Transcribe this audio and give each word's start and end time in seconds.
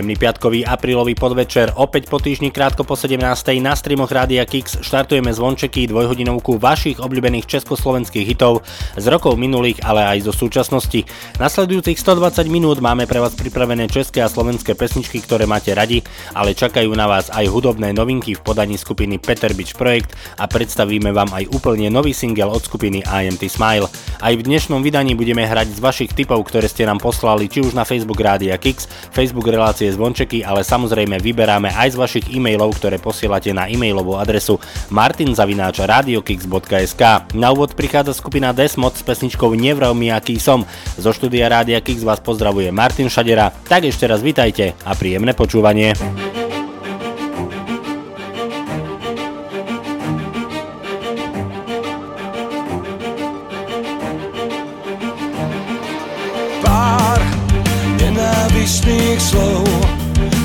Príjemný 0.00 0.16
piatkový 0.16 0.60
aprílový 0.64 1.12
podvečer, 1.12 1.76
opäť 1.76 2.08
po 2.08 2.16
týždni 2.16 2.48
krátko 2.48 2.88
po 2.88 2.96
17. 2.96 3.20
na 3.60 3.76
streamoch 3.76 4.08
Rádia 4.08 4.48
Kix 4.48 4.80
štartujeme 4.80 5.28
zvončeky 5.28 5.84
dvojhodinovku 5.92 6.56
vašich 6.56 7.04
obľúbených 7.04 7.44
československých 7.44 8.24
hitov 8.24 8.64
z 8.96 9.04
rokov 9.12 9.36
minulých, 9.36 9.84
ale 9.84 10.08
aj 10.08 10.24
zo 10.24 10.32
súčasnosti. 10.32 11.04
Nasledujúcich 11.36 12.00
120 12.00 12.48
minút 12.48 12.80
máme 12.80 13.04
pre 13.04 13.20
vás 13.20 13.36
pripravené 13.36 13.92
české 13.92 14.24
a 14.24 14.32
slovenské 14.32 14.72
pesničky, 14.72 15.20
ktoré 15.20 15.44
máte 15.44 15.76
radi, 15.76 16.00
ale 16.32 16.56
čakajú 16.56 16.88
na 16.96 17.04
vás 17.04 17.28
aj 17.28 17.44
hudobné 17.52 17.92
novinky 17.92 18.32
v 18.32 18.40
podaní 18.40 18.80
skupiny 18.80 19.20
Peter 19.20 19.52
Beach 19.52 19.76
Projekt 19.76 20.16
a 20.40 20.48
predstavíme 20.48 21.12
vám 21.12 21.28
aj 21.36 21.52
úplne 21.52 21.92
nový 21.92 22.16
single 22.16 22.48
od 22.48 22.64
skupiny 22.64 23.04
IMT 23.04 23.52
Smile. 23.52 23.84
Aj 24.16 24.32
v 24.32 24.48
dnešnom 24.48 24.80
vydaní 24.80 25.12
budeme 25.12 25.44
hrať 25.44 25.76
z 25.76 25.80
vašich 25.84 26.16
tipov, 26.16 26.40
ktoré 26.48 26.72
ste 26.72 26.88
nám 26.88 27.04
poslali 27.04 27.52
či 27.52 27.60
už 27.60 27.76
na 27.76 27.84
Facebook 27.84 28.24
Rádia 28.24 28.56
Kix, 28.56 28.88
Facebook 29.12 29.44
relácie 29.44 29.89
zvončeky, 29.94 30.44
ale 30.46 30.62
samozrejme 30.62 31.18
vyberáme 31.18 31.74
aj 31.74 31.90
z 31.94 31.96
vašich 31.98 32.30
e-mailov, 32.30 32.74
ktoré 32.78 32.98
posielate 33.02 33.50
na 33.50 33.66
e-mailovú 33.66 34.14
adresu 34.18 34.60
martinzavináč.radiokix.sk. 34.94 37.02
Na 37.34 37.50
úvod 37.50 37.74
prichádza 37.74 38.14
skupina 38.14 38.54
Desmod 38.54 38.94
s 38.94 39.02
pesničkou 39.02 39.50
Nevrav 39.58 39.90
mi 39.96 40.12
aký 40.12 40.38
som. 40.38 40.64
Zo 40.94 41.10
štúdia 41.10 41.50
Rádia 41.50 41.80
Kix 41.82 42.06
vás 42.06 42.22
pozdravuje 42.22 42.70
Martin 42.70 43.10
Šadera. 43.10 43.50
Tak 43.50 43.84
ešte 43.88 44.06
raz 44.06 44.22
vitajte 44.22 44.78
a 44.84 44.94
príjemné 44.94 45.34
počúvanie. 45.34 45.98
Nenávistných 58.90 59.22
slov 59.22 59.66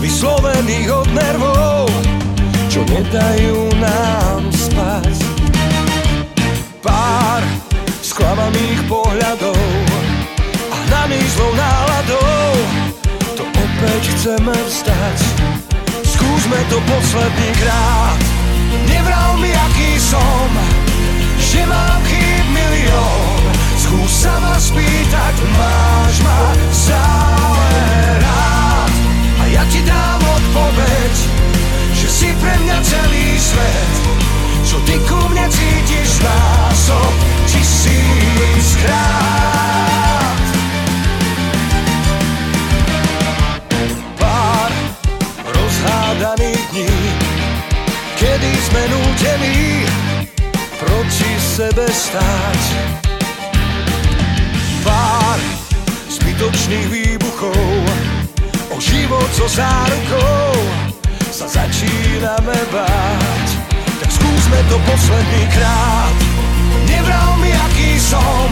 vyslovených 0.01 0.89
od 0.93 1.09
nervov, 1.17 1.89
čo 2.69 2.85
nedajú 2.85 3.73
nám 3.81 4.41
spať. 4.53 5.15
Pár 6.85 7.41
sklamaných 8.05 8.79
pohľadov 8.85 9.57
a 10.69 10.75
hnaných 10.85 11.29
zlou 11.33 11.53
náladou 11.57 12.45
to 13.33 13.43
opäť 13.49 14.01
chceme 14.13 14.53
vzdať. 14.53 15.19
Skúsme 16.05 16.59
to 16.69 16.77
posledný 16.85 17.49
krát, 17.65 18.19
nevral 18.85 19.41
mi 19.41 19.49
aký 19.49 19.97
som, 19.97 20.49
že 21.41 21.65
mám 21.65 21.99
chýb 22.05 22.45
milión. 22.53 23.34
Skús 23.95 24.27
sa 24.27 24.35
ma 24.43 24.59
spýtať, 24.59 25.35
máš 25.55 26.19
ma 26.19 26.51
stále 26.67 27.79
rád. 28.19 28.91
A 29.39 29.47
ja 29.47 29.63
ti 29.71 29.79
dám 29.87 30.19
odpoveď, 30.19 31.15
že 31.95 32.07
si 32.11 32.27
pre 32.43 32.59
mňa 32.59 32.75
celý 32.83 33.39
svet. 33.39 33.95
Čo 34.67 34.83
ty 34.83 34.99
ku 34.99 35.15
mne 35.31 35.47
cítiš 35.47 36.11
násob 36.27 37.07
tisíckrát. 37.47 38.99
Pár 44.19 44.75
rozhádaných 45.55 46.67
dní, 46.75 46.99
kedy 48.19 48.51
sme 48.59 48.91
nútení 48.91 49.87
proti 50.83 51.31
sebe 51.39 51.87
stáť 51.87 53.14
zbytočných 56.35 56.87
výbuchov. 56.91 57.79
O 58.75 58.77
život 58.83 59.29
so 59.31 59.47
zárukou 59.47 60.51
sa 61.31 61.47
začíname 61.47 62.59
báť. 62.75 63.47
Tak 64.03 64.09
skúsme 64.11 64.59
to 64.67 64.75
posledný 64.83 65.43
krát. 65.55 66.15
Nevral 66.91 67.39
mi 67.39 67.55
aký 67.55 67.95
som, 68.03 68.51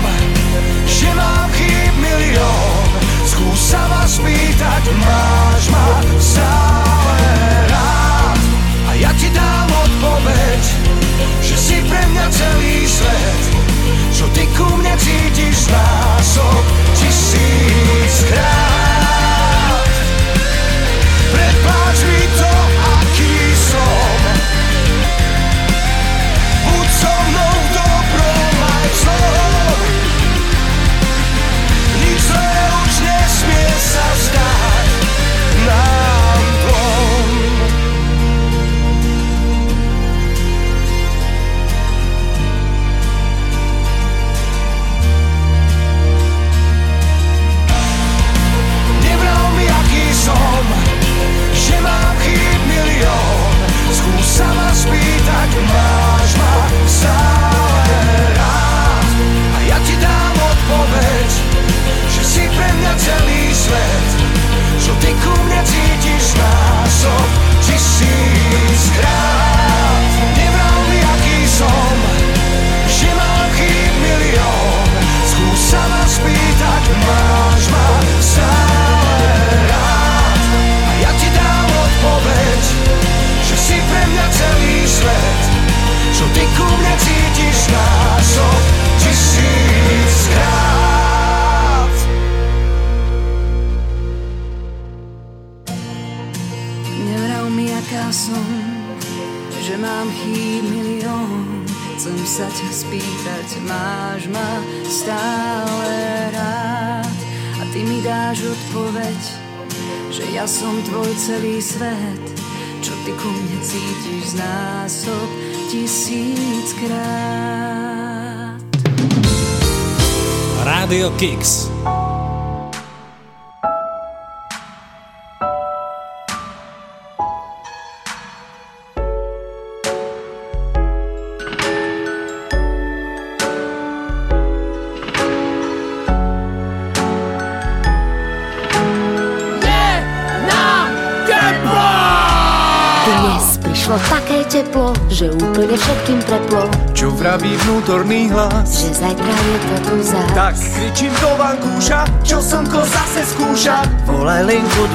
že 0.88 1.12
mám 1.12 1.52
chýb 1.60 1.92
milión. 2.00 2.88
Skús 3.28 3.76
sa 3.76 3.84
ma 3.92 4.08
spýtať, 4.08 4.84
máš 5.04 5.64
ma 5.68 5.88
stále 6.24 7.20
rád. 7.68 8.40
A 8.88 8.92
ja 8.96 9.12
ti 9.20 9.28
dám 9.36 9.68
odpoveď, 9.68 10.62
pre 11.94 12.02
mňa 12.10 12.26
celý 12.34 12.90
svet 12.90 13.42
čo 14.10 14.26
ty 14.34 14.50
ku 14.58 14.66
mne 14.82 14.98
cítiš 14.98 15.70
násob 15.70 16.66
tisíckrát. 16.98 18.73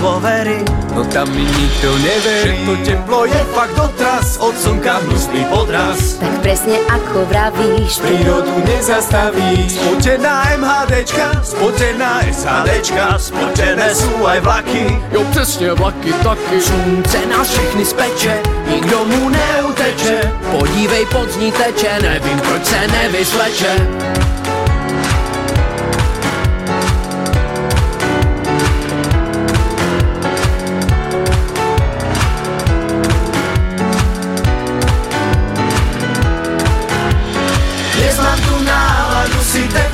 Dôvery. 0.00 0.62
No 0.99 1.05
tam 1.15 1.31
mi 1.31 1.47
nikto 1.47 1.95
neverí. 2.03 2.59
Že 2.59 2.67
to 2.67 2.75
teplo 2.83 3.21
je 3.31 3.43
fakt 3.55 3.75
dotraz 3.79 4.35
Od 4.43 4.55
slnka 4.59 4.99
hnusný 5.06 5.47
podraz. 5.47 6.19
Tak 6.19 6.35
presne 6.43 6.75
ako 6.91 7.23
vravíš 7.31 8.03
Prírodu 8.03 8.50
nezastaví 8.67 9.71
Spotená 9.71 10.59
MHDčka, 10.59 11.39
spotená 11.47 12.27
SHDčka 12.27 13.15
Spotené 13.15 13.95
sú 13.95 14.27
aj 14.27 14.43
vlaky. 14.43 14.99
Jo 15.15 15.23
presne 15.31 15.71
vlaky 15.79 16.11
taky. 16.27 16.56
Slunce 16.59 17.21
nás 17.31 17.47
všechny 17.47 17.85
speče, 17.85 18.35
nikdo 18.67 19.05
mu 19.05 19.31
neuteče. 19.31 20.19
Podívej, 20.51 21.06
pod 21.15 21.31
ní 21.39 21.53
teče, 21.53 22.03
nevím 22.03 22.39
proč 22.41 22.65
se 22.65 22.81
nevysleče 22.89 23.73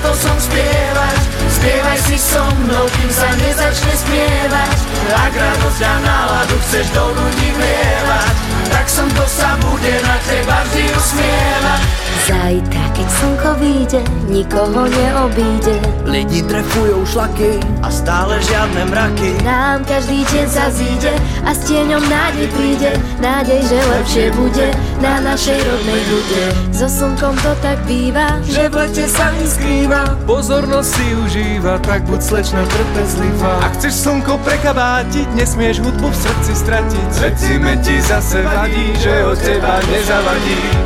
si 0.04 0.12
tento 0.12 0.20
som 0.20 0.36
spievať 0.36 1.18
Spievaj 1.48 1.98
si 2.04 2.16
so 2.20 2.44
mnou, 2.60 2.84
kým 2.92 3.10
sa 3.10 3.28
nezačne 3.40 3.94
spievať 3.96 4.76
Ak 5.16 5.32
radosť 5.32 5.80
a 5.80 5.94
náladu 6.04 6.56
chceš 6.68 6.86
do 6.92 7.04
ľudí 7.08 7.48
vlievať 7.56 8.34
Tak 8.68 8.86
som 8.88 9.08
to 9.16 9.24
sa 9.24 9.56
bude 9.64 9.94
na 10.04 10.16
teba 10.28 10.60
vždy 10.68 10.84
usmievať. 10.92 11.82
Zajtra, 12.24 12.84
keď 12.96 13.08
slnko 13.20 13.50
vyjde, 13.60 14.00
nikoho 14.32 14.88
neobíde. 14.88 15.76
Lidi 16.08 16.40
trefujú 16.40 17.04
šlaky 17.04 17.60
a 17.84 17.92
stále 17.92 18.40
žiadne 18.40 18.88
mraky. 18.88 19.44
Nám 19.44 19.84
každý 19.84 20.24
deň 20.32 20.46
sa 20.48 20.72
zíde 20.72 21.12
a 21.44 21.52
s 21.52 21.68
tieňom 21.68 22.00
nádej 22.00 22.48
príde. 22.56 22.96
Nádej, 23.20 23.60
že 23.68 23.76
lepšie 23.76 24.26
bude 24.40 24.72
na 25.04 25.20
našej 25.20 25.60
rodnej 25.60 26.02
bude 26.08 26.44
So 26.72 26.88
slnkom 26.88 27.36
to 27.44 27.52
tak 27.60 27.78
býva, 27.84 28.40
Že 28.48 28.72
v 28.72 28.74
lete 28.80 29.04
sa 29.04 29.28
neskrýva 29.36 30.16
Pozornosť 30.24 30.88
si 30.88 31.06
užíva, 31.12 31.76
tak 31.84 32.08
buď 32.08 32.20
slečna 32.24 32.64
trpezlivá. 32.64 33.60
Ak 33.60 33.76
chceš 33.76 34.08
slnko 34.08 34.40
prekabátiť, 34.40 35.28
nesmieš 35.36 35.84
hudbu 35.84 36.08
v 36.08 36.16
srdci 36.16 36.52
stratiť. 36.56 37.06
Srdcime 37.12 37.72
ti 37.84 38.00
zase 38.00 38.40
vadí, 38.40 38.88
že 38.96 39.12
od 39.28 39.36
teba 39.36 39.84
nezavadí 39.84 40.83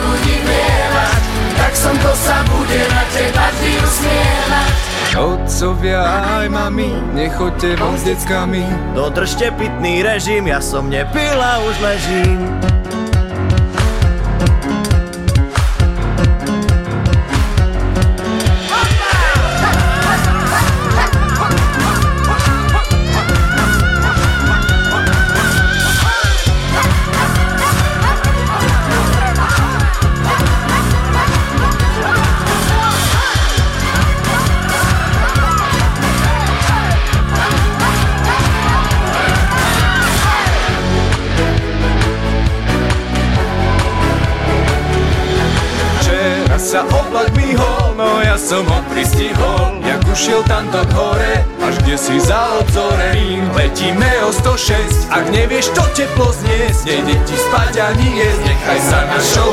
ľudí 0.00 0.36
vlievať 0.40 1.22
Tak 1.60 1.72
som 1.76 1.94
to 2.00 2.12
sa 2.16 2.40
bude 2.48 2.80
na 2.88 3.02
teba 3.12 3.44
vždy 3.52 3.72
usmievať 3.84 4.72
Otcovia 5.10 6.06
aj 6.38 6.46
mami, 6.54 6.94
nechoďte 7.18 7.82
von 7.82 7.98
s 7.98 8.06
deckami. 8.06 8.62
Dodržte 8.94 9.50
pitný 9.58 10.06
režim, 10.06 10.46
ja 10.46 10.62
som 10.62 10.86
nepil 10.86 11.34
a 11.34 11.58
už 11.66 11.74
ležím 11.82 12.46
ak 55.10 55.24
nevieš 55.34 55.74
to 55.74 55.84
teplo 55.98 56.30
zniesť 56.30 56.86
Nejde 56.86 57.16
ti 57.26 57.36
spať 57.36 57.74
ani 57.82 58.08
jesť, 58.22 58.40
nechaj 58.46 58.80
sa 58.80 58.98
na 59.10 59.18
show 59.18 59.50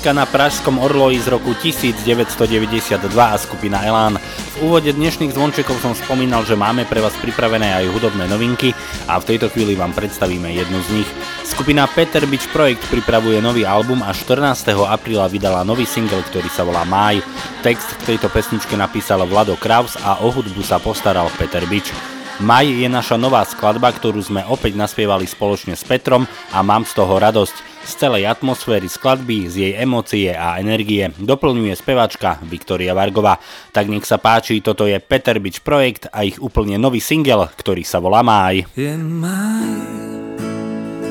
Smrtka 0.00 0.16
na 0.16 0.24
Pražskom 0.24 0.80
Orloji 0.80 1.20
z 1.20 1.28
roku 1.28 1.52
1992 1.52 3.04
a 3.20 3.36
skupina 3.36 3.84
Elán. 3.84 4.16
V 4.56 4.72
úvode 4.72 4.88
dnešných 4.96 5.36
zvončekov 5.36 5.76
som 5.76 5.92
spomínal, 5.92 6.40
že 6.48 6.56
máme 6.56 6.88
pre 6.88 7.04
vás 7.04 7.12
pripravené 7.20 7.68
aj 7.68 7.92
hudobné 7.92 8.24
novinky 8.24 8.72
a 9.04 9.20
v 9.20 9.28
tejto 9.28 9.52
chvíli 9.52 9.76
vám 9.76 9.92
predstavíme 9.92 10.56
jednu 10.56 10.80
z 10.88 11.04
nich. 11.04 11.10
Skupina 11.44 11.84
Peter 11.84 12.24
Beach 12.24 12.48
Projekt 12.48 12.80
pripravuje 12.88 13.44
nový 13.44 13.68
album 13.68 14.00
a 14.00 14.16
14. 14.16 14.72
apríla 14.88 15.28
vydala 15.28 15.68
nový 15.68 15.84
single, 15.84 16.24
ktorý 16.32 16.48
sa 16.48 16.64
volá 16.64 16.88
Maj. 16.88 17.20
Text 17.60 17.92
k 18.00 18.16
tejto 18.16 18.32
pesničke 18.32 18.80
napísal 18.80 19.20
Vlado 19.28 19.60
Kraus 19.60 20.00
a 20.00 20.16
o 20.24 20.32
hudbu 20.32 20.64
sa 20.64 20.80
postaral 20.80 21.28
Peter 21.36 21.68
Beach. 21.68 21.92
Maj 22.40 22.64
je 22.72 22.88
naša 22.88 23.20
nová 23.20 23.44
skladba, 23.44 23.92
ktorú 23.92 24.24
sme 24.24 24.40
opäť 24.48 24.80
naspievali 24.80 25.28
spoločne 25.28 25.76
s 25.76 25.84
Petrom 25.84 26.24
a 26.56 26.64
mám 26.64 26.88
z 26.88 26.96
toho 26.96 27.20
radosť. 27.20 27.69
Celej 28.00 28.32
atmosféry 28.32 28.88
skladby, 28.88 29.52
z 29.52 29.54
jej 29.60 29.72
emócie 29.76 30.32
a 30.32 30.56
energie 30.56 31.12
doplňuje 31.20 31.76
speváčka 31.76 32.40
Viktoria 32.48 32.96
Vargova. 32.96 33.36
Tak 33.76 33.92
nech 33.92 34.08
sa 34.08 34.16
páči, 34.16 34.64
toto 34.64 34.88
je 34.88 34.96
Peter 34.96 35.36
Beach 35.36 35.60
projekt 35.60 36.08
a 36.08 36.24
ich 36.24 36.40
úplne 36.40 36.80
nový 36.80 36.96
single, 36.96 37.52
ktorý 37.52 37.84
sa 37.84 38.00
volá 38.00 38.24
Máj. 38.24 38.64
Je 38.72 38.96
maj, 38.96 39.84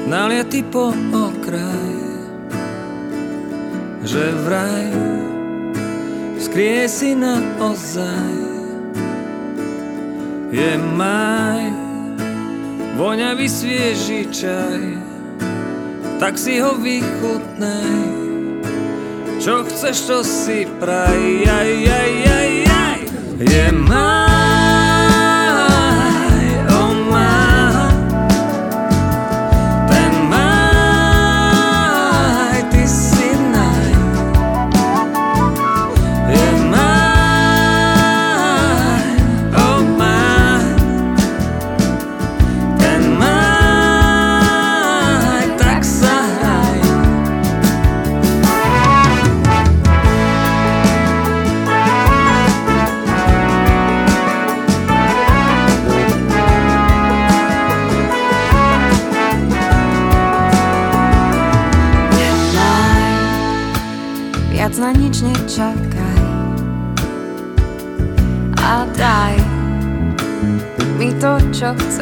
naliatý 0.10 0.66
po 0.74 0.90
okraj, 1.14 1.94
že 4.02 4.34
vraj 4.50 4.90
skrie 6.42 6.90
si 6.90 7.14
na 7.14 7.38
ozaj. 7.62 8.34
Je 10.50 10.74
maj, 10.98 11.70
voňavý 12.98 13.46
svieži 13.46 14.26
čaj, 14.34 15.09
tak 16.20 16.36
si 16.36 16.60
ho 16.60 16.76
vychutnej. 16.76 18.20
Čo 19.40 19.64
chceš, 19.64 19.98
to 20.04 20.20
si 20.20 20.68
praj, 20.78 21.48
aj, 21.48 21.72
aj, 21.88 22.14
aj, 22.28 22.54
aj. 22.68 23.00
Je 23.40 23.66
má 23.72 24.29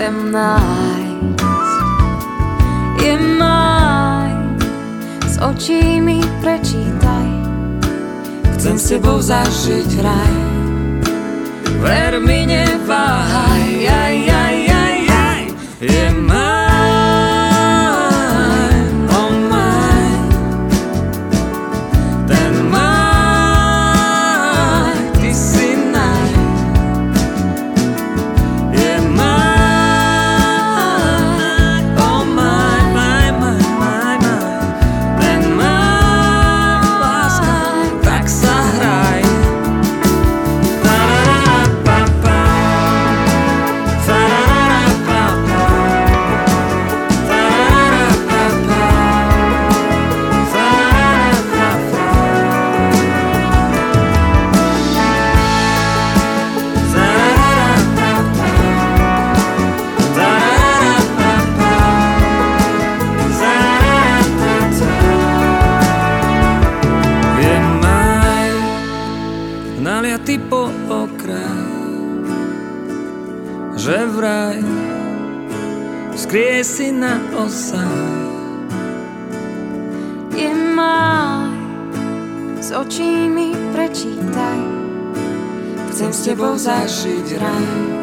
chcem 0.08 0.32
nájsť. 0.32 1.84
Je 3.04 3.14
maj, 3.36 4.32
s 5.28 5.36
očí 5.36 6.00
mi 6.00 6.24
prečítaj, 6.40 7.28
chcem 8.56 8.80
s 8.80 8.96
tebou 8.96 9.20
zažiť 9.20 10.00
raj. 10.00 10.36
Ver 11.84 12.24
mi 12.24 12.48
neváhaj, 12.48 13.68
aj, 13.84 13.92
aj, 13.92 14.18
aj, 14.32 14.37
tebou 86.28 86.60
zažiť 86.60 87.40
raj. 87.40 87.97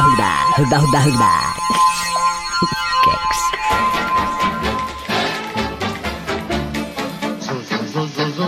hudba, 0.00 0.32
hudba, 0.56 0.76
hudba, 0.78 0.78
hudba, 0.78 1.00
hudba. 1.04 1.32
Keks. 3.04 3.40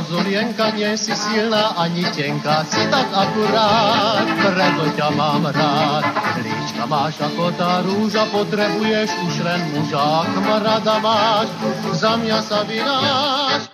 Zulienka, 0.04 0.70
nie 0.76 0.94
si 1.00 1.16
silná 1.16 1.74
ani 1.80 2.04
tenká, 2.12 2.64
si 2.68 2.86
tak 2.92 3.08
akurát, 3.08 4.26
preto 4.36 4.84
ťa 4.94 5.08
mám 5.16 5.48
rád. 5.48 6.04
Líčka 6.44 6.84
máš 6.86 7.18
ako 7.18 7.50
tá 7.56 7.80
rúža, 7.82 8.28
potrebuješ 8.28 9.10
už 9.10 9.34
len 9.42 9.60
muža, 9.74 10.28
rada 10.60 10.96
máš, 11.00 11.48
za 11.96 12.20
mňa 12.20 12.38
sa 12.44 12.62
vynáš. 12.68 13.73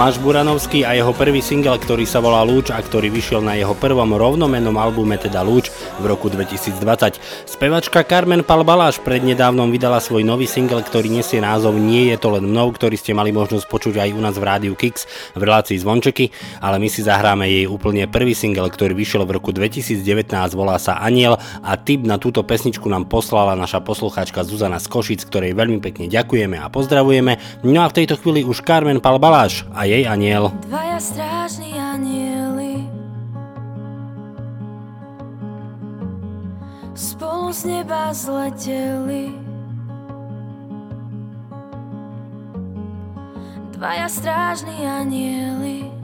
Tomáš 0.00 0.16
Buranovský 0.16 0.80
a 0.88 0.96
jeho 0.96 1.12
prvý 1.12 1.44
single, 1.44 1.76
ktorý 1.76 2.08
sa 2.08 2.24
volá 2.24 2.40
Lúč 2.40 2.72
a 2.72 2.80
ktorý 2.80 3.12
vyšiel 3.12 3.44
na 3.44 3.60
jeho 3.60 3.76
prvom 3.76 4.16
rovnomennom 4.16 4.72
albume 4.80 5.20
teda 5.20 5.44
Lúč 5.44 5.68
v 6.00 6.08
roku 6.08 6.32
2020. 6.32 7.20
Spevačka 7.60 8.00
Carmen 8.08 8.40
Palbaláš 8.40 9.04
prednedávnom 9.04 9.68
vydala 9.68 10.00
svoj 10.00 10.24
nový 10.24 10.48
single, 10.48 10.80
ktorý 10.80 11.12
nesie 11.12 11.44
názov 11.44 11.76
Nie 11.76 12.08
je 12.08 12.16
to 12.16 12.32
len 12.32 12.48
mnou, 12.48 12.72
ktorý 12.72 12.96
ste 12.96 13.12
mali 13.12 13.36
možnosť 13.36 13.68
počuť 13.68 14.00
aj 14.00 14.16
u 14.16 14.20
nás 14.24 14.32
v 14.40 14.48
rádiu 14.48 14.72
Kix 14.72 15.04
v 15.36 15.44
relácii 15.44 15.76
Zvončeky, 15.76 16.32
ale 16.64 16.80
my 16.80 16.88
si 16.88 17.04
zahráme 17.04 17.44
jej 17.52 17.68
úplne 17.68 18.08
prvý 18.08 18.32
single, 18.32 18.72
ktorý 18.72 18.96
vyšiel 18.96 19.28
v 19.28 19.36
roku 19.36 19.52
2019, 19.52 20.00
volá 20.56 20.80
sa 20.80 21.04
Aniel 21.04 21.36
a 21.60 21.76
tip 21.76 22.00
na 22.00 22.16
túto 22.16 22.40
pesničku 22.40 22.88
nám 22.88 23.12
poslala 23.12 23.52
naša 23.52 23.84
poslucháčka 23.84 24.40
Zuzana 24.40 24.80
z 24.80 24.88
Košic, 24.88 25.28
ktorej 25.28 25.52
veľmi 25.52 25.84
pekne 25.84 26.08
ďakujeme 26.08 26.56
a 26.56 26.72
pozdravujeme. 26.72 27.60
No 27.60 27.84
a 27.84 27.92
v 27.92 27.96
tejto 28.00 28.16
chvíli 28.24 28.40
už 28.40 28.64
Carmen 28.64 29.04
Palbaláš 29.04 29.68
a 29.76 29.84
jej 29.84 30.08
aniel. 30.08 30.48
Dvaja 30.64 30.96
strážni 30.96 31.69
zleteli. 38.12 39.32
Dvaja 43.72 44.08
strážni 44.12 44.84
anieli 44.84 46.00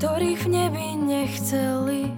Ktorých 0.00 0.48
v 0.48 0.48
nebi 0.48 0.86
nechceli. 0.96 2.08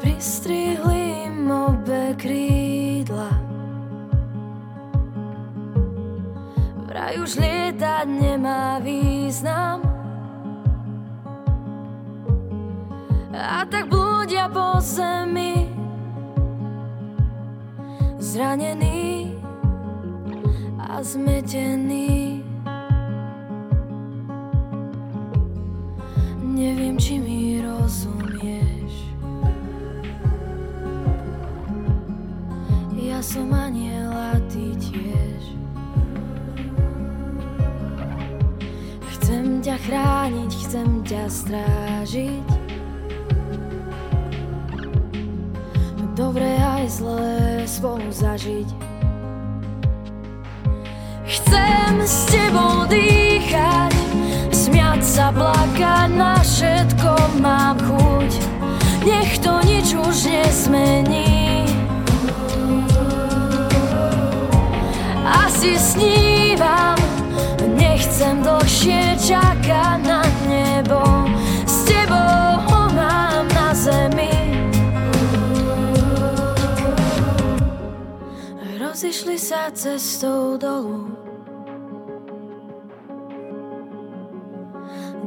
Pristrihli 0.00 1.28
im 1.28 1.52
obe 1.52 2.16
krídla. 2.16 3.28
Vraj 6.88 7.20
už 7.20 7.36
lietať 7.36 8.06
nemá 8.08 8.80
význam 8.80 9.81
zemi. 14.82 15.70
Zranený 18.18 19.30
a 20.78 20.98
zmetený. 21.02 22.42
Neviem, 26.42 26.98
či 26.98 27.22
mi 27.22 27.62
rozumieš. 27.62 28.94
Ja 32.98 33.22
som 33.22 33.54
aniel 33.54 34.10
a 34.10 34.34
ty 34.50 34.74
tiež. 34.82 35.42
Chcem 39.14 39.62
ťa 39.62 39.76
chrániť, 39.86 40.50
chcem 40.66 40.88
ťa 41.06 41.22
strážiť 41.30 42.61
Dobré 46.22 46.54
aj 46.54 47.02
zlé 47.02 47.66
spolu 47.66 48.06
zažiť. 48.14 48.70
Chcem 51.26 51.94
s 51.98 52.30
tebou 52.30 52.86
dýchať 52.86 53.90
Smiať 54.54 55.02
sa, 55.02 55.34
plakať, 55.34 56.10
na 56.14 56.38
všetko 56.38 57.42
mám 57.42 57.74
chuť. 57.74 58.30
Nech 59.02 59.34
to 59.42 59.50
nič 59.66 59.98
už 59.98 60.30
nezmení. 60.30 61.66
Asi 65.26 65.74
snívam 65.74 67.02
Nechcem 67.74 68.46
dlhšie 68.46 69.18
čakať 69.18 69.98
na 70.06 70.22
nebo 70.46 71.11
Rozišli 79.32 79.48
sa 79.48 79.72
cestou 79.72 80.60
dolu. 80.60 81.08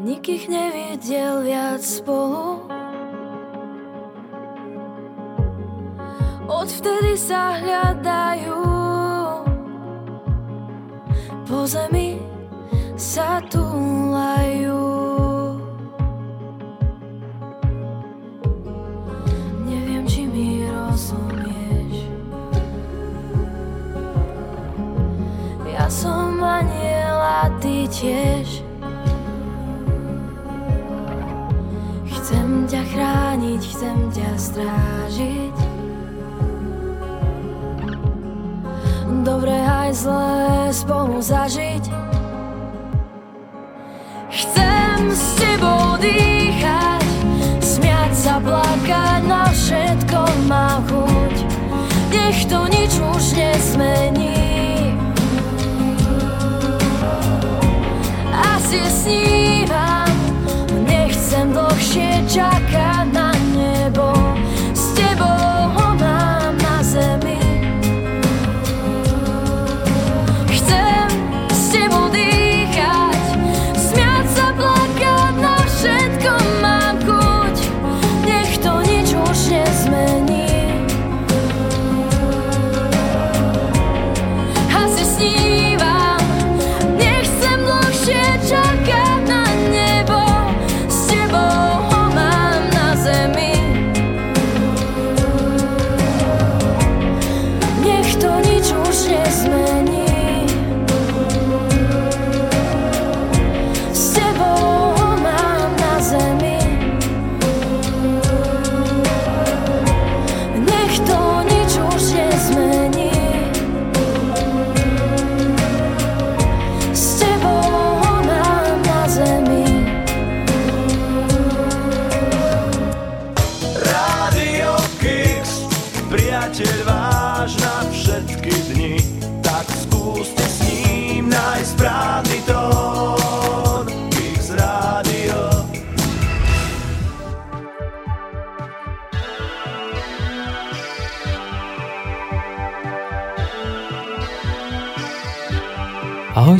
Nik 0.05 0.29
ich 0.29 0.45
nevidel 0.45 1.41
viac 1.41 1.81
spolu. 1.81 2.69
Odvtedy 6.45 7.17
sa 7.17 7.57
hľadajú. 7.57 8.61
Po 11.49 11.65
zemi 11.65 12.21
sa 12.93 13.41
túlajú 13.49 14.94
Ja 25.85 25.93
som 25.93 26.41
aniel 26.41 27.21
a 27.21 27.45
ty 27.61 27.85
tiež. 27.85 28.65
Chcem 32.09 32.65
ťa 32.65 32.81
chrániť, 32.89 33.61
chcem 33.61 33.97
ťa 34.09 34.31
strážiť. 34.33 35.57
Dobré 39.21 39.61
aj 39.61 39.93
zlé 39.93 40.73
spolu 40.73 41.21
zažiť. 41.21 41.85
Chcem 44.33 44.99
s 45.13 45.37
tebou 45.37 46.01
dýchať 46.01 47.05
Smiať 47.61 48.11
sa, 48.17 48.41
plakať, 48.41 49.21
na 49.29 49.53
všetko 49.53 50.49
mám 50.49 50.81
chuť. 50.89 51.35
Nech 52.09 52.41
to 52.49 52.65
nič 52.73 52.97
už 52.97 53.37
nezmení 53.37 54.34
Asi 58.75 58.91
snívam. 58.91 60.11
Nechcem 60.83 61.47
dlhšie 61.55 62.27
čakať 62.27 63.07
na 63.15 63.24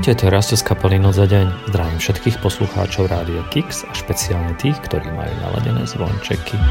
Počúvate 0.06 0.30
teraz 0.30 0.54
z 0.54 0.62
kapely 0.62 1.02
Noc 1.02 1.18
za 1.18 1.26
deň. 1.26 1.65
Zdravím 1.74 1.98
všetkých 1.98 2.38
poslucháčov 2.38 3.10
Rádia 3.10 3.41
Kix 3.50 3.89
a 3.89 3.94
špeciálne 3.98 4.54
tých, 4.62 4.78
ktorí 4.86 5.10
majú 5.10 5.34
naladené 5.41 5.82
zvončeky. 5.82 6.62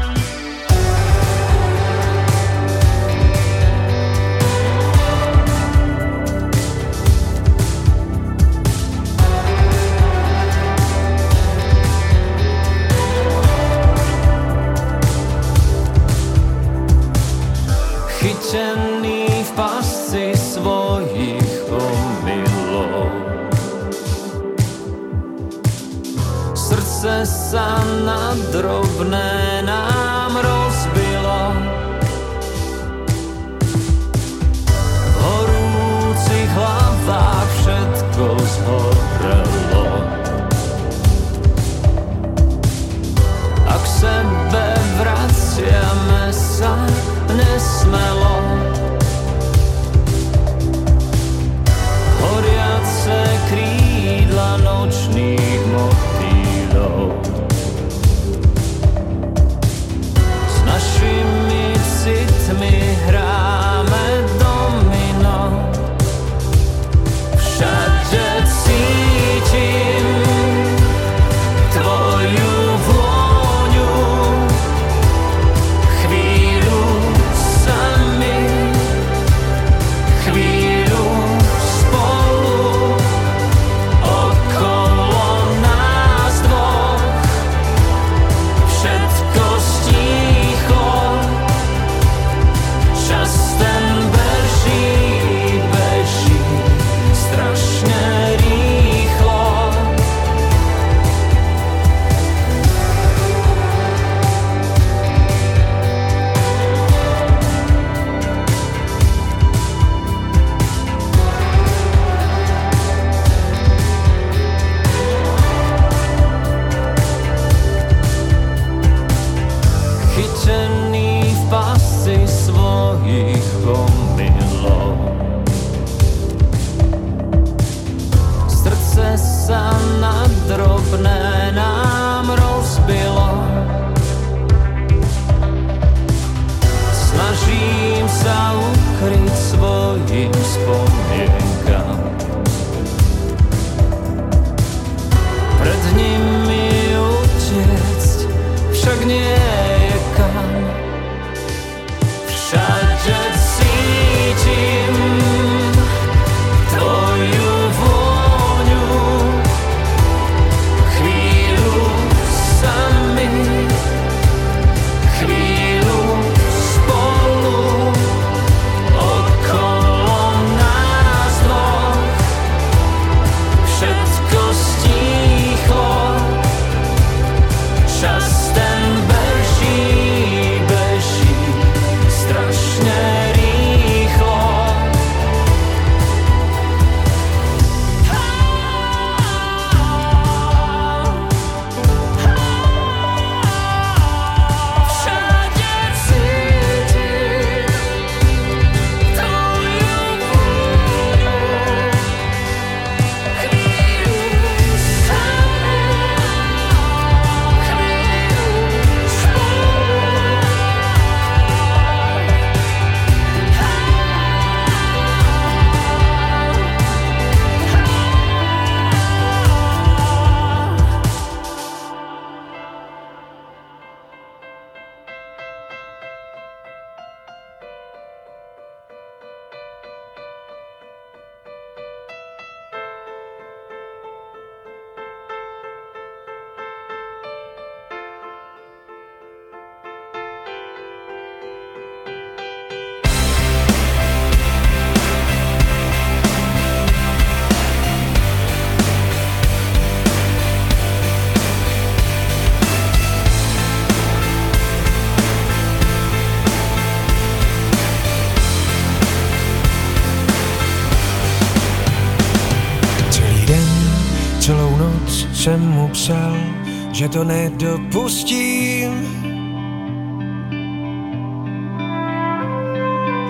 to 267.15 267.23
nedopustím. 267.23 268.91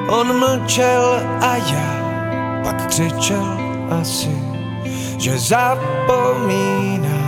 On 0.08 0.40
mlčel 0.40 1.22
a 1.42 1.56
já 1.56 1.90
pak 2.64 2.88
křičel 2.88 3.58
asi, 4.02 4.38
že 5.18 5.40
zapomíná 5.40 7.22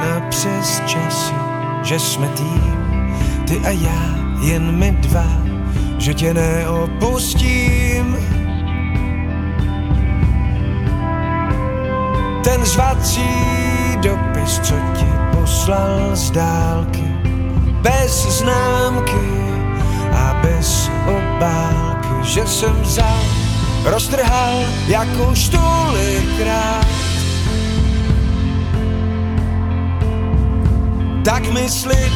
na 0.00 0.26
přes 0.28 0.82
časy, 0.86 1.34
že 1.82 1.98
jsme 1.98 2.28
tým, 2.28 2.74
ty 3.48 3.58
a 3.58 3.70
já, 3.70 4.02
jen 4.42 4.78
my 4.78 4.90
dva, 4.90 5.26
že 5.98 6.14
tě 6.14 6.34
neopustím. 6.34 8.16
Ten 12.44 12.64
zvací 12.64 13.30
dopis, 14.02 14.60
co 14.62 14.74
ti 14.94 15.11
poslal 15.52 16.16
z 16.16 16.30
dálky, 16.30 17.04
bez 17.84 18.40
známky 18.40 19.28
a 20.12 20.40
bez 20.42 20.90
obálky, 21.04 22.08
že 22.24 22.46
jsem 22.46 22.72
vzal, 22.80 23.20
roztrhal 23.84 24.64
jak 24.88 25.08
už 25.30 25.48
tolikrát. 25.48 26.86
Tak 31.24 31.52
myslit, 31.52 32.12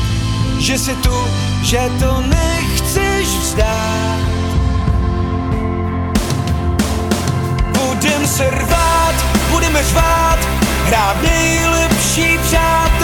že 0.59 0.79
si 0.79 0.95
tu, 0.97 1.17
že 1.63 1.91
to 2.01 2.21
nechceš 2.21 3.27
vzdát. 3.29 4.21
Budem 7.77 8.27
se 8.27 8.51
rvát, 8.51 9.15
budeme 9.51 9.85
řvát, 9.85 10.39
hrát 10.87 11.17
nejlepší 11.23 12.39
přátelé, 12.39 12.96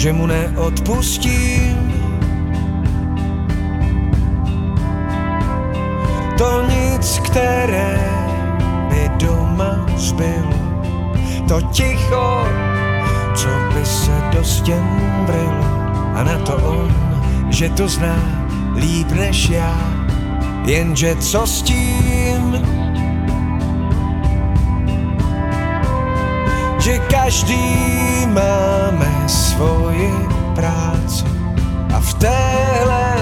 že 0.00 0.12
mu 0.12 0.26
neodpustím. 0.26 1.76
To 6.38 6.62
nic, 6.68 7.20
které 7.24 8.00
by 8.88 9.10
doma 9.26 9.86
zbylo, 9.96 10.56
to 11.48 11.60
ticho, 11.60 12.48
co 13.34 13.48
by 13.74 13.84
se 13.84 14.16
do 14.32 14.44
stěn 14.44 14.88
vrylo. 15.28 15.68
A 16.16 16.24
na 16.24 16.38
to 16.38 16.56
on, 16.56 16.94
že 17.50 17.68
to 17.68 17.88
zná 17.88 18.16
líp 18.76 19.12
než 19.12 19.48
já, 19.48 19.76
jenže 20.64 21.16
co 21.16 21.46
s 21.46 21.62
tím? 21.62 22.56
Že 26.78 26.98
každý 26.98 27.76
máme 28.26 29.28
svoji 29.60 30.08
práci 30.54 31.24
a 31.94 32.00
v 32.00 32.14
téhle, 32.14 33.14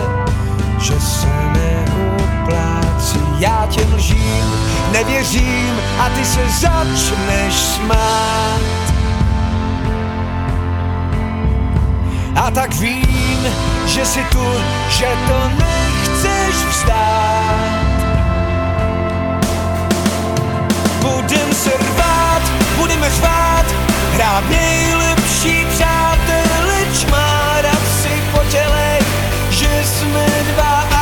že 0.78 1.00
se 1.00 1.26
neuplácí. 1.58 3.18
Já 3.38 3.66
tě 3.70 3.86
mlžím, 3.86 4.46
nevěřím 4.92 5.74
a 5.98 6.08
ty 6.08 6.24
se 6.24 6.40
začneš 6.60 7.54
smát. 7.54 8.60
A 12.36 12.50
tak 12.50 12.74
vím, 12.74 13.46
že 13.86 14.06
si 14.06 14.22
tu, 14.30 14.46
že 14.88 15.08
to 15.28 15.50
nechceš 15.58 16.54
vzdát. 16.70 17.88
Budem 21.02 21.54
se 21.54 21.70
rvát, 21.70 22.42
budeme 22.76 23.10
řvát, 23.10 23.87
hrát 24.18 24.50
nejlepší 24.50 25.66
přátelé, 25.70 26.78
čmárat 27.00 27.82
si 28.02 28.22
po 28.32 28.38
těle, 28.50 28.98
že 29.50 29.82
jsme 29.84 30.26
dva 30.54 30.78
anděle, 30.80 30.97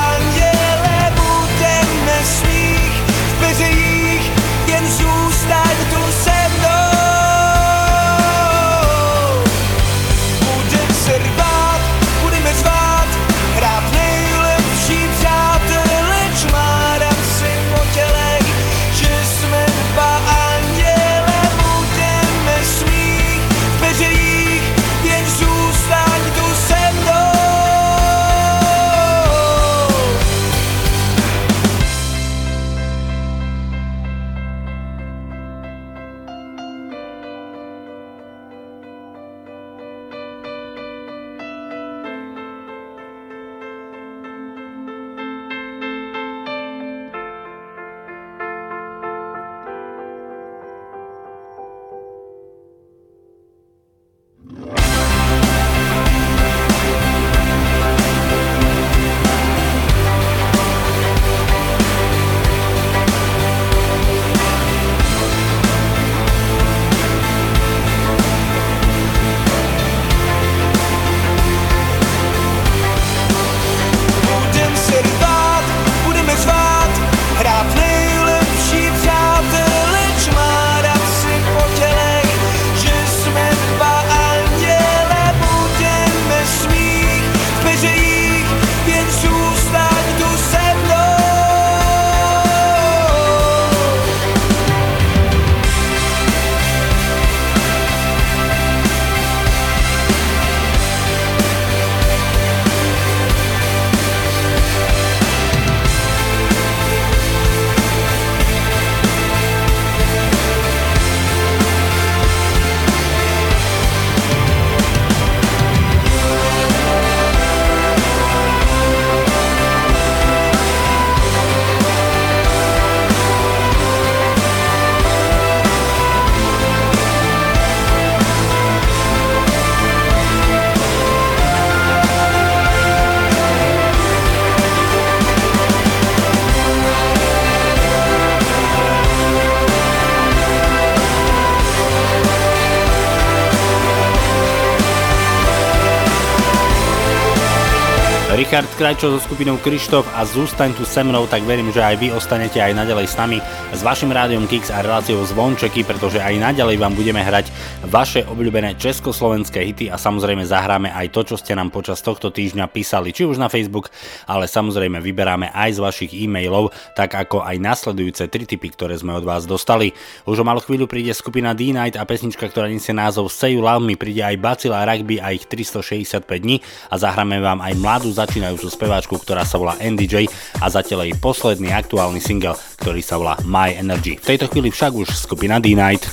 Krajčo 148.87 149.19
so 149.19 149.19
skupinou 149.19 149.59
Krištof 149.59 150.07
a 150.15 150.23
Zostaň 150.23 150.71
tu 150.79 150.87
se 150.87 151.03
mnou, 151.03 151.27
tak 151.27 151.43
verím, 151.43 151.75
že 151.75 151.83
aj 151.83 151.99
vy 151.99 152.15
ostanete 152.15 152.63
aj 152.63 152.71
naďalej 152.71 153.11
s 153.11 153.19
nami, 153.19 153.43
s 153.75 153.83
vašim 153.83 154.15
rádiom 154.15 154.47
Kix 154.47 154.71
a 154.71 154.79
reláciou 154.79 155.27
Zvončeky, 155.27 155.83
pretože 155.83 156.23
aj 156.23 156.39
naďalej 156.39 156.79
vám 156.79 156.95
budeme 156.95 157.19
hrať 157.19 157.51
vaše 157.91 158.23
obľúbené 158.23 158.79
československé 158.79 159.59
hity 159.59 159.91
a 159.91 159.99
samozrejme 159.99 160.47
zahráme 160.47 160.95
aj 160.95 161.11
to, 161.11 161.27
čo 161.27 161.35
ste 161.35 161.59
nám 161.59 161.75
počas 161.75 161.99
tohto 161.99 162.31
týždňa 162.31 162.71
písali, 162.71 163.11
či 163.11 163.27
už 163.27 163.43
na 163.43 163.51
Facebook, 163.51 163.91
ale 164.23 164.47
samozrejme 164.47 165.03
vyberáme 165.03 165.51
aj 165.51 165.71
z 165.75 165.79
vašich 165.83 166.13
e-mailov, 166.15 166.71
tak 166.95 167.19
ako 167.19 167.43
aj 167.43 167.59
nasledujúce 167.59 168.31
tri 168.31 168.47
typy, 168.47 168.71
ktoré 168.71 168.95
sme 168.95 169.19
od 169.19 169.27
vás 169.27 169.51
dostali. 169.51 169.99
Už 170.31 170.39
o 170.39 170.47
malú 170.47 170.63
chvíľu 170.63 170.87
príde 170.87 171.11
skupina 171.11 171.59
D-Night 171.59 171.99
a 171.99 172.07
pesnička, 172.07 172.47
ktorá 172.47 172.71
nesie 172.71 172.95
názov 172.95 173.35
Say 173.35 173.59
You 173.59 173.67
Love 173.67 173.83
Me, 173.83 173.99
príde 173.99 174.23
aj 174.23 174.39
Bacila 174.39 174.87
Rugby 174.87 175.19
a 175.19 175.35
ich 175.35 175.51
365 175.51 176.23
dní 176.23 176.63
a 176.87 176.95
zahráme 177.03 177.43
vám 177.43 177.59
aj 177.67 177.75
mladú 177.83 178.15
začínajúcu 178.15 178.76
speváčku, 178.77 179.17
ktorá 179.17 179.49
sa 179.49 179.57
volá 179.57 179.81
NDJ 179.81 180.29
a 180.61 180.69
zatiaľ 180.69 181.09
jej 181.09 181.17
posledný 181.17 181.73
aktuálny 181.73 182.21
single, 182.21 182.61
ktorý 182.77 183.01
sa 183.01 183.17
volá 183.17 183.41
My 183.49 183.73
Energy. 183.73 184.21
V 184.21 184.37
tejto 184.37 184.53
chvíli 184.53 184.69
však 184.69 184.93
už 184.93 185.09
skupina 185.17 185.57
D-Night. 185.57 186.05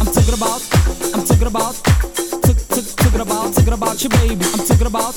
I'm 0.00 0.08
talking 0.08 0.32
about, 0.32 0.64
I'm 1.12 1.22
talking 1.28 1.50
about, 1.52 1.76
talking 2.96 3.20
about, 3.20 3.52
talking 3.52 3.76
about 3.76 3.96
your 4.00 4.12
baby. 4.24 4.44
I'm 4.48 4.64
talking 4.64 4.88
about, 4.88 5.14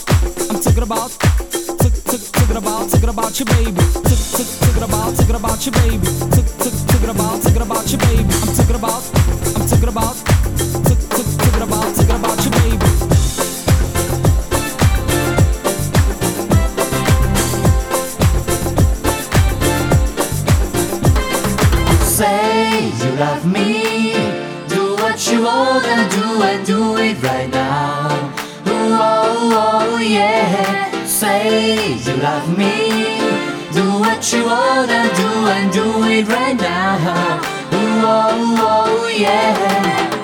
I'm 0.52 0.60
talking 0.60 0.84
about, 0.84 1.12
talking 1.16 2.60
about, 2.60 2.84
talking 2.92 3.12
about 3.16 3.34
your 3.40 3.48
baby. 3.48 3.80
Talking 4.60 4.84
about, 4.84 5.16
talking 5.16 5.36
about 5.40 5.60
your 5.64 5.76
baby. 5.80 6.08
Talking 6.36 7.12
about, 7.16 7.40
talking 7.40 7.64
about 7.64 7.88
your 7.88 8.00
baby. 8.04 8.34
I'm 8.44 8.52
talking 8.56 8.76
about, 8.76 9.04
I'm 9.56 9.64
talking 9.68 9.92
about, 9.92 10.16
talking 10.20 11.64
about, 11.64 11.88
talking 11.96 12.18
about 12.20 12.40
your 12.44 12.54
baby. 12.60 12.89
Say 22.20 22.92
you 23.02 23.12
love 23.16 23.46
me. 23.46 24.12
Do 24.68 24.82
what 25.02 25.18
you 25.32 25.44
want 25.44 25.86
and 25.86 26.06
do 26.12 26.28
and 26.50 26.66
do 26.68 26.98
it 26.98 27.18
right 27.24 27.50
now. 27.50 28.10
Ooh, 28.68 29.08
oh, 29.10 29.52
oh, 29.64 29.98
yeah. 30.00 31.06
Say 31.06 31.94
you 32.06 32.16
love 32.18 32.48
me. 32.62 32.74
Do 33.72 33.86
what 34.04 34.22
you 34.34 34.44
want 34.52 34.92
and 35.00 35.12
do 35.22 35.30
and 35.56 35.68
do 35.72 35.88
it 36.16 36.28
right 36.28 36.58
now. 36.58 37.38
Ooh, 37.78 38.04
oh, 38.16 38.68
oh, 38.70 39.08
yeah. 39.08 40.19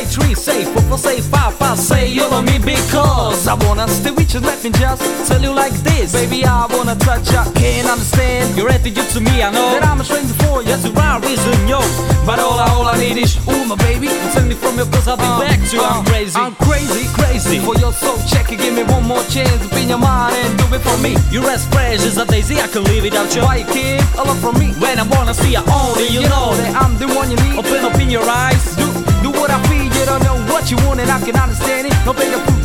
Say 0.00 0.20
three, 0.20 0.34
say 0.34 0.64
four, 0.64 0.82
four, 0.82 0.98
say 0.98 1.20
five, 1.20 1.54
five, 1.54 1.78
say 1.78 2.08
you 2.08 2.22
love 2.22 2.44
me 2.44 2.58
because 2.58 3.46
I 3.46 3.54
wanna 3.66 3.88
stay 3.88 4.10
with 4.10 4.32
you, 4.32 4.40
let 4.40 4.62
me 4.64 4.70
just 4.70 5.28
tell 5.28 5.40
you 5.40 5.52
like 5.52 5.72
this. 5.82 6.12
Baby, 6.12 6.44
I 6.44 6.66
wanna 6.66 6.96
touch 6.96 7.30
you, 7.30 7.42
can't 7.54 7.88
understand. 7.88 8.56
Your 8.56 8.68
attitude 8.70 9.08
to 9.10 9.20
me, 9.20 9.42
I 9.42 9.50
know. 9.50 9.70
That 9.72 9.86
I'm 9.86 10.00
a 10.00 10.04
stranger 10.04 10.34
for 10.44 10.62
you, 10.62 10.68
that's 10.68 10.82
the 10.82 10.92
right 10.92 11.20
reason, 11.24 11.68
yo. 11.68 11.80
But 12.24 12.38
all 12.38 12.58
I, 12.58 12.68
all 12.70 12.86
I 12.86 12.98
need 12.98 13.18
is, 13.18 13.36
ooh, 13.48 13.64
my 13.66 13.76
baby 13.76 14.08
Send 14.32 14.48
me 14.48 14.54
from 14.54 14.76
your 14.76 14.86
cause 14.86 15.08
I'll 15.08 15.16
be 15.16 15.24
uh, 15.24 15.40
back 15.40 15.58
to 15.58 15.76
you, 15.76 15.82
uh, 15.82 15.98
I'm 15.98 16.04
crazy. 16.04 16.38
I'm 16.38 16.54
crazy, 16.54 17.04
crazy. 17.14 17.58
For 17.58 17.74
your 17.76 17.92
soul 17.92 18.18
check, 18.28 18.52
it, 18.52 18.58
give 18.58 18.74
me 18.74 18.84
one 18.84 19.04
more 19.04 19.24
chance. 19.24 19.50
Open 19.64 19.88
your 19.88 19.98
mind 19.98 20.36
and 20.36 20.58
do 20.58 20.64
it 20.74 20.80
for 20.80 20.96
me. 21.02 21.16
You're 21.30 21.50
as 21.50 21.66
fresh 21.68 22.00
as 22.06 22.16
a 22.16 22.24
daisy, 22.24 22.60
I 22.60 22.68
can 22.68 22.84
live 22.84 23.02
without 23.02 23.34
you. 23.34 23.42
Why 23.42 23.56
you 23.56 23.66
keep 23.66 24.00
a 24.16 24.22
lot 24.22 24.38
from 24.38 24.58
me? 24.58 24.72
When 24.78 24.98
I 24.98 25.06
wanna 25.08 25.34
see 25.34 25.52
you 25.52 25.64
only, 25.66 26.08
you, 26.08 26.20
you 26.20 26.28
know 26.28 26.54
That 26.54 26.76
I'm 26.76 26.96
the 26.98 27.08
one 27.08 27.30
you 27.30 27.36
need. 27.36 27.58
Open 27.58 27.84
up 27.84 27.98
in 28.00 28.10
your 28.10 28.24
eyes, 28.28 28.76
do, 28.76 28.86
do 29.22 29.30
what 29.30 29.50
I 29.50 29.60
feel 29.68 29.79
you 30.00 30.06
don't 30.06 30.24
know 30.24 30.36
what 30.52 30.70
you 30.70 30.78
want 30.88 30.98
and 30.98 31.10
I 31.10 31.20
can 31.20 31.36
understand 31.36 31.86
it. 31.86 31.94
No 32.06 32.14
bigger 32.14 32.38
food, 32.38 32.59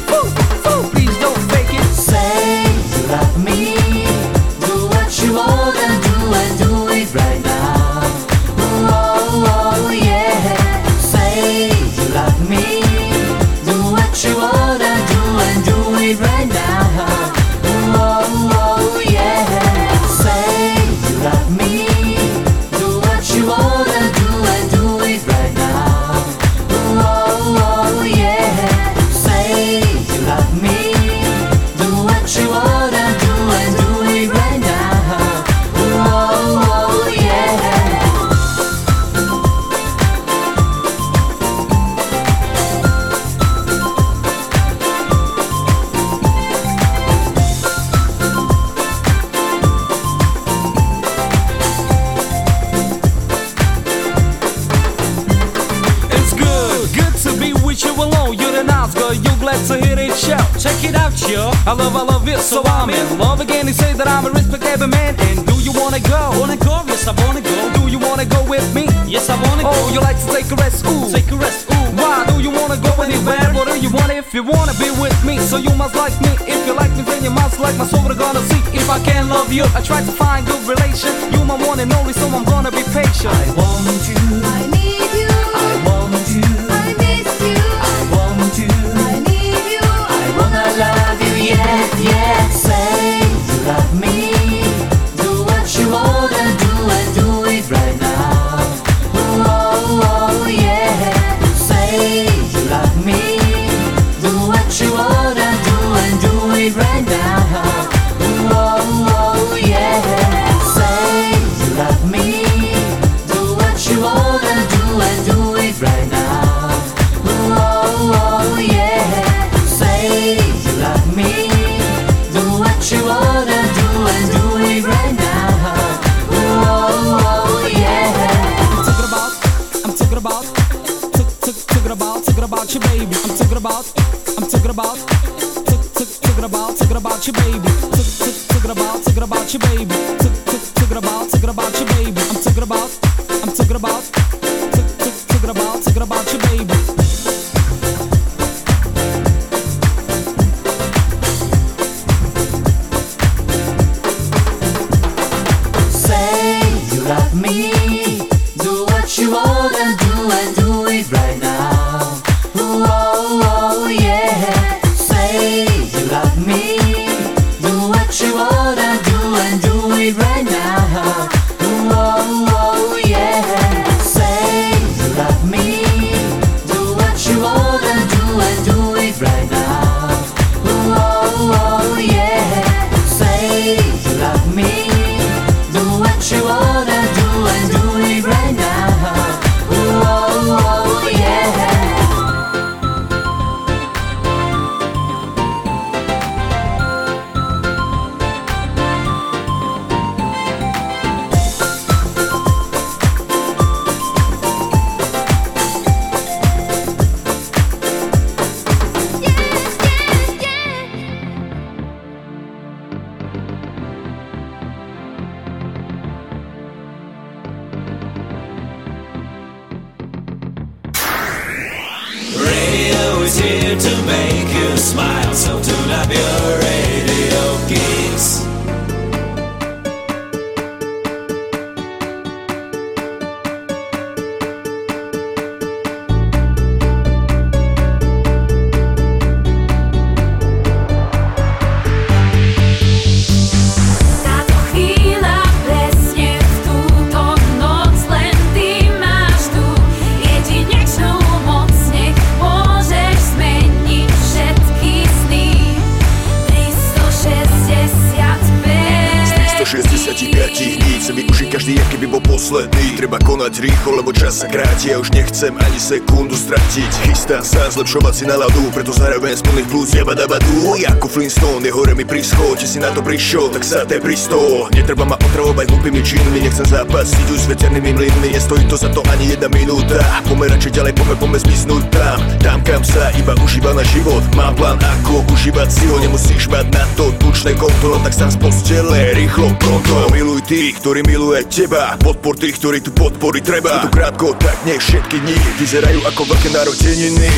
aký 262.46 262.62
by 262.62 262.62
bol 262.62 262.70
posledný 262.70 262.85
Treba 263.06 263.22
konať 263.22 263.62
rýchlo, 263.62 264.02
lebo 264.02 264.10
čas 264.10 264.42
sa 264.42 264.50
kráti 264.50 264.90
Ja 264.90 264.98
už 264.98 265.14
nechcem 265.14 265.54
ani 265.54 265.78
sekundu 265.78 266.34
stratiť. 266.34 267.06
Chystám 267.06 267.46
sa 267.46 267.70
zlepšovať 267.70 268.14
si 268.18 268.26
náladu 268.26 268.74
Preto 268.74 268.98
zároveň 268.98 269.38
z 269.38 269.46
plných 269.46 269.70
plus 269.70 269.94
jeba 269.94 270.18
dabadu 270.18 270.74
Ako 270.74 271.06
Flintstone, 271.06 271.62
je 271.62 271.70
hore 271.70 271.94
mi 271.94 272.02
príschod 272.02 272.58
Či 272.58 272.66
si 272.66 272.78
na 272.82 272.90
to 272.90 273.06
prišiel, 273.06 273.54
tak 273.54 273.62
sa 273.62 273.86
te 273.86 274.02
pristol. 274.02 274.74
Netreba 274.74 275.06
ma 275.06 275.22
otravovať 275.22 275.70
hlupými 275.70 276.02
činmi 276.02 276.50
Nechcem 276.50 276.66
zápasiť 276.66 277.26
už 277.30 277.40
s 277.46 277.50
veternými 277.54 277.94
mlynmi. 277.94 278.34
Nestojí 278.34 278.66
to 278.66 278.74
za 278.74 278.90
to 278.90 279.06
ani 279.14 279.38
jedna 279.38 279.54
minúta. 279.54 280.02
Poďme 280.26 280.58
radšej 280.58 280.74
ďalej, 280.74 280.94
poďme, 280.98 281.16
poďme 281.22 281.40
zmiznúť 281.46 281.84
tam. 281.94 282.18
Tam, 282.42 282.58
kam 282.66 282.82
sa 282.82 283.14
iba 283.22 283.38
užíva 283.38 283.78
na 283.78 283.86
život. 283.86 284.26
Mám 284.34 284.58
plán, 284.58 284.82
ako 284.82 285.22
užívať 285.30 285.70
si 285.70 285.86
ho. 285.94 286.02
Nemusíš 286.02 286.50
mať 286.50 286.74
na 286.74 286.82
to 286.98 287.14
tučné 287.22 287.54
konto 287.54 288.02
tak 288.02 288.18
sám 288.18 288.34
z 288.34 288.38
postele, 288.42 289.14
rýchlo, 289.14 289.54
pronto 289.62 290.10
Miluj 290.10 290.42
tých, 290.50 290.82
ktorí 290.82 291.06
miluje 291.06 291.46
teba. 291.46 291.94
Podpor 292.02 292.34
tých, 292.34 292.58
ktorí 292.58 292.82
tu 292.82 292.95
podpory 292.96 293.44
treba. 293.44 293.84
Sú 293.84 293.92
tu 293.92 293.94
krátko, 293.94 294.28
tak 294.40 294.56
nech 294.64 294.80
všetky 294.80 295.20
dni. 295.20 295.38
Vyzerajú 295.60 296.00
ako 296.08 296.22
veľké 296.32 296.50
narodeniny. 296.56 297.30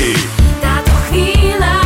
Táto 0.62 0.94
chvíľa 1.10 1.77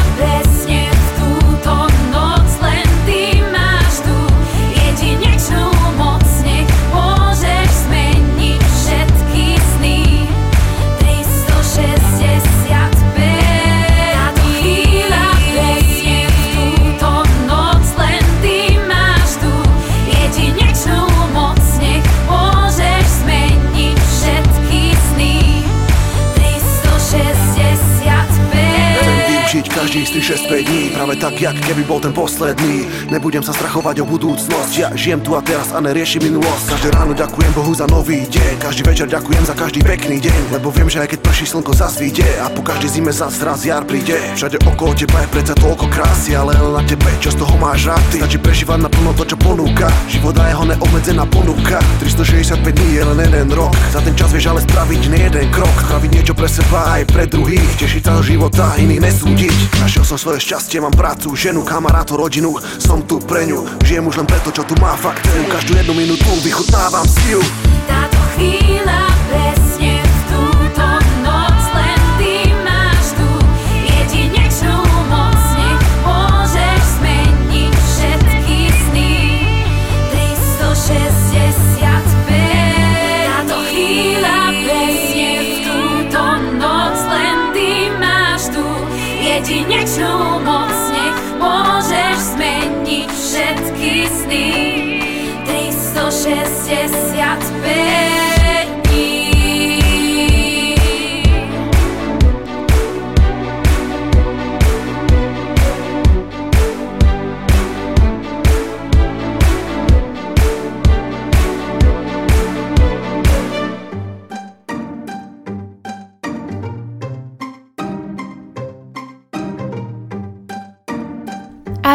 využiť 29.81 30.05
každý 30.05 30.05
z 30.05 30.13
tých 30.13 30.45
6 30.45 30.61
dní 30.61 30.83
Práve 30.93 31.13
tak, 31.17 31.41
jak 31.41 31.57
keby 31.57 31.81
bol 31.89 31.97
ten 31.97 32.13
posledný. 32.13 32.85
Nebudem 33.09 33.41
sa 33.41 33.49
strachovať 33.49 34.05
o 34.05 34.05
budúcnosť 34.05 34.71
Ja 34.77 34.93
žijem 34.93 35.25
tu 35.25 35.33
a 35.33 35.41
teraz 35.41 35.73
a 35.73 35.81
neriešim 35.81 36.21
minulosť. 36.21 36.77
Každé 36.77 36.89
ráno 36.93 37.13
ďakujem 37.17 37.51
Bohu 37.57 37.73
za 37.73 37.89
nový 37.89 38.29
deň 38.29 38.61
Každý 38.61 38.81
večer 38.85 39.07
ďakujem 39.09 39.41
za 39.41 39.57
každý 39.57 39.81
pekný 39.81 40.21
deň 40.21 40.53
Lebo 40.53 40.69
viem, 40.69 40.85
že 40.85 41.01
aj 41.01 41.17
keď 41.17 41.19
prší 41.25 41.45
slnko 41.49 41.73
zasvíde 41.73 42.27
A 42.45 42.53
po 42.53 42.61
každej 42.61 43.01
zime 43.01 43.09
zas 43.09 43.41
raz 43.41 43.65
jar 43.65 43.81
príde. 43.81 44.21
Všade 44.37 44.61
okolo 44.69 44.93
teba 44.93 45.25
je 45.25 45.27
predsa 45.33 45.53
toľko 45.57 45.85
krásy 45.89 46.37
Ale 46.37 46.53
len 46.53 46.77
na 46.77 46.83
tebe, 46.85 47.09
čo 47.17 47.33
z 47.33 47.41
toho 47.41 47.55
máš 47.57 47.89
rád 47.89 48.05
ty? 48.13 48.21
Stačí 48.21 48.37
prežívať 48.37 48.85
naplno 48.85 49.17
to, 49.17 49.25
čo 49.25 49.37
ponúka. 49.41 49.89
Život 50.05 50.37
a 50.37 50.45
jeho 50.45 50.65
neobmedzená 50.69 51.25
ponuka. 51.25 51.81
365 52.05 52.61
dní 52.69 53.01
je 53.01 53.03
len 53.09 53.17
jeden 53.25 53.49
rok. 53.57 53.73
Za 53.89 54.05
ten 54.05 54.13
čas 54.13 54.29
vieš 54.29 54.53
ale 54.53 54.61
spraviť 54.61 55.01
nie 55.09 55.25
jeden 55.25 55.47
krok. 55.49 55.73
Spraviť 55.89 56.09
niečo 56.13 56.33
pre 56.37 56.45
seba 56.45 57.01
aj 57.01 57.09
pre 57.09 57.25
druhých. 57.25 57.71
Tešiť 57.81 58.01
sa 58.05 58.21
života, 58.21 58.77
iných 58.77 59.01
nesúdiť 59.01 59.70
Našiel 59.79 60.03
som 60.03 60.19
svoje 60.19 60.43
šťastie, 60.43 60.83
mám 60.83 60.91
prácu, 60.91 61.31
ženu, 61.37 61.63
kamarátov, 61.63 62.19
rodinu. 62.19 62.59
Som 62.81 63.07
tu 63.07 63.23
pre 63.23 63.47
ňu, 63.47 63.63
žijem 63.87 64.03
už 64.03 64.19
len 64.19 64.27
preto, 64.27 64.51
čo 64.51 64.67
tu 64.67 64.75
má 64.83 64.97
fakt. 64.99 65.23
Každú 65.47 65.77
jednu 65.77 65.93
minútu 65.95 66.27
vychutnávam 66.43 67.07
si 67.07 67.31
ju 67.31 67.41
Táto 67.87 68.19
chvíľa 68.35 69.07
presne 69.31 69.70
sny. 94.31 94.71
365 95.45 98.30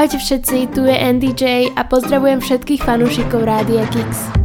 Ahojte 0.07 0.23
všetci, 0.23 0.71
tu 0.71 0.87
je 0.87 0.95
NDJ 0.95 1.75
a 1.75 1.83
pozdravujem 1.83 2.39
všetkých 2.39 2.79
fanúšikov 2.79 3.43
Rádia 3.43 3.83
Kix. 3.91 4.36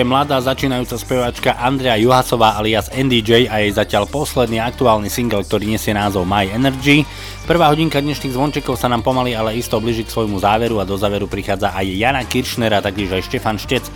Je 0.00 0.08
mladá 0.08 0.40
začínajúca 0.40 0.96
speváčka 0.96 1.60
Andrea 1.60 1.92
Juhasová 2.00 2.56
alias 2.56 2.88
NDJ 2.88 3.52
a 3.52 3.60
jej 3.60 3.68
zatiaľ 3.76 4.08
posledný 4.08 4.56
aktuálny 4.56 5.12
single, 5.12 5.44
ktorý 5.44 5.76
nesie 5.76 5.92
názov 5.92 6.24
My 6.24 6.48
Energy. 6.48 7.04
Prvá 7.44 7.68
hodinka 7.68 8.00
dnešných 8.00 8.32
zvončekov 8.32 8.80
sa 8.80 8.88
nám 8.88 9.04
pomaly 9.04 9.36
ale 9.36 9.60
isto 9.60 9.76
blíži 9.76 10.08
k 10.08 10.14
svojmu 10.16 10.40
záveru 10.40 10.80
a 10.80 10.88
do 10.88 10.96
záveru 10.96 11.28
prichádza 11.28 11.76
aj 11.76 11.84
Jana 11.84 12.24
Kiršner 12.24 12.72
a 12.72 12.80
taktiež 12.80 13.12
aj 13.12 13.28
Štefan 13.28 13.60
Štec 13.60 13.89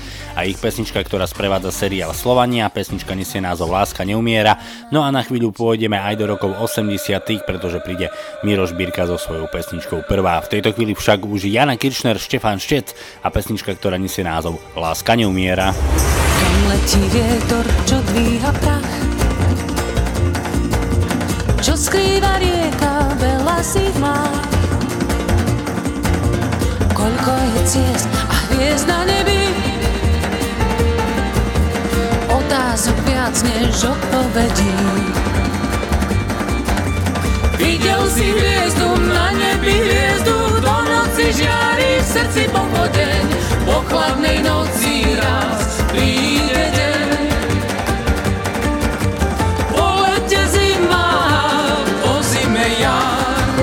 ich 0.45 0.61
pesnička, 0.61 1.01
ktorá 1.01 1.25
sprevádza 1.25 1.73
seriál 1.73 2.13
Slovania. 2.13 2.69
Pesnička 2.69 3.17
nesie 3.17 3.41
názov 3.41 3.73
Láska 3.73 4.05
neumiera. 4.05 4.61
No 4.93 5.01
a 5.01 5.09
na 5.09 5.25
chvíľu 5.25 5.51
pôjdeme 5.51 5.97
aj 5.97 6.21
do 6.21 6.29
rokov 6.29 6.53
80 6.57 7.45
pretože 7.49 7.81
príde 7.81 8.13
Miroš 8.45 8.77
Birka 8.77 9.09
so 9.09 9.17
svojou 9.17 9.49
pesničkou 9.49 10.05
prvá. 10.05 10.41
V 10.45 10.59
tejto 10.59 10.77
chvíli 10.77 10.93
však 10.93 11.25
už 11.25 11.49
Jana 11.49 11.81
Kiršner, 11.81 12.21
Štefan 12.21 12.61
Štec 12.61 12.93
a 13.25 13.29
pesnička, 13.33 13.73
ktorá 13.73 13.97
nesie 13.97 14.23
názov 14.23 14.61
Láska 14.77 15.17
neumiera. 15.17 15.73
Kam 16.41 16.57
letí 16.69 17.03
vietor, 17.15 17.65
čo 17.89 17.97
dvíha 18.13 18.53
prach 18.61 18.93
Čo 21.65 21.73
skrýva 21.79 22.37
rieka, 22.43 22.95
veľa 23.17 23.59
si 23.65 23.87
má 23.97 24.29
Koľko 26.93 27.33
je 27.33 27.63
ciest 27.65 28.09
a 28.29 28.37
hviezd 28.53 28.85
na 28.85 29.01
nebi 29.09 29.44
Otázok 32.75 33.07
viac 33.07 33.43
než 33.43 33.87
odpovedí 33.87 34.75
Videl 37.55 38.03
si 38.11 38.35
hviezdu 38.35 38.99
na 39.15 39.31
nebi, 39.31 39.79
hviezdu 39.79 40.59
do 40.59 40.75
noci 40.83 41.31
žiari 41.39 42.03
v 42.03 42.07
srdci 42.07 42.51
pochodeň. 42.51 43.25
Po 43.63 43.79
chladnej 43.87 44.43
noci 44.43 45.07
raz 45.23 45.87
príde 45.95 46.67
deň. 46.75 47.15
Po 49.71 49.87
lete 50.03 50.43
zima, 50.51 51.07
po 52.03 52.19
zime 52.27 52.67
jar. 52.83 53.55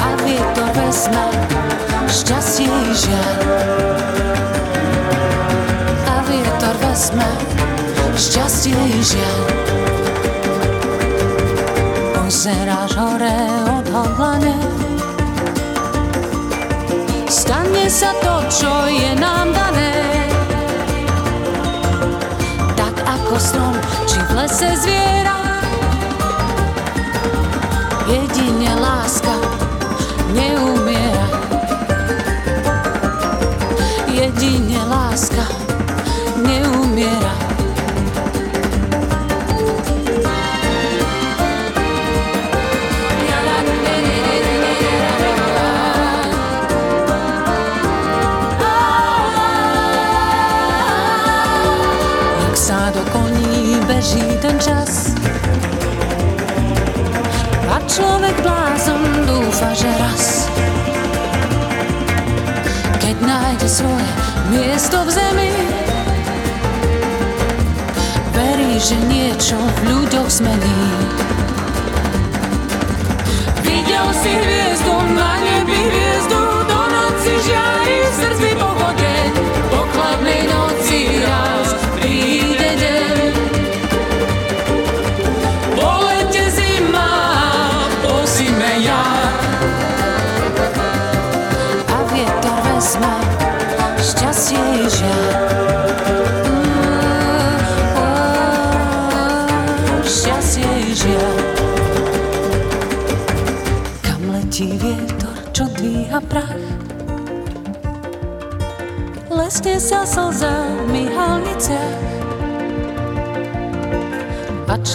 A 0.00 0.08
vietor 0.24 0.72
vezme 0.72 1.26
šťastie 2.08 2.72
žiar. 2.96 4.27
Vezme 6.80 7.28
šťastie 8.18 8.74
i 8.74 8.98
žiar. 8.98 9.46
Pozeráš 12.18 12.98
hore 12.98 13.38
odhodlane. 13.78 14.58
Stane 17.30 17.86
sa 17.86 18.10
to, 18.18 18.42
čo 18.50 18.72
je 18.90 19.14
nám 19.14 19.54
dané. 19.54 19.94
Tak 22.74 22.94
ako 23.06 23.34
strom, 23.38 23.74
či 24.10 24.18
v 24.18 24.30
lese 24.34 24.70
zviera. 24.82 25.38
Jedine 28.10 28.57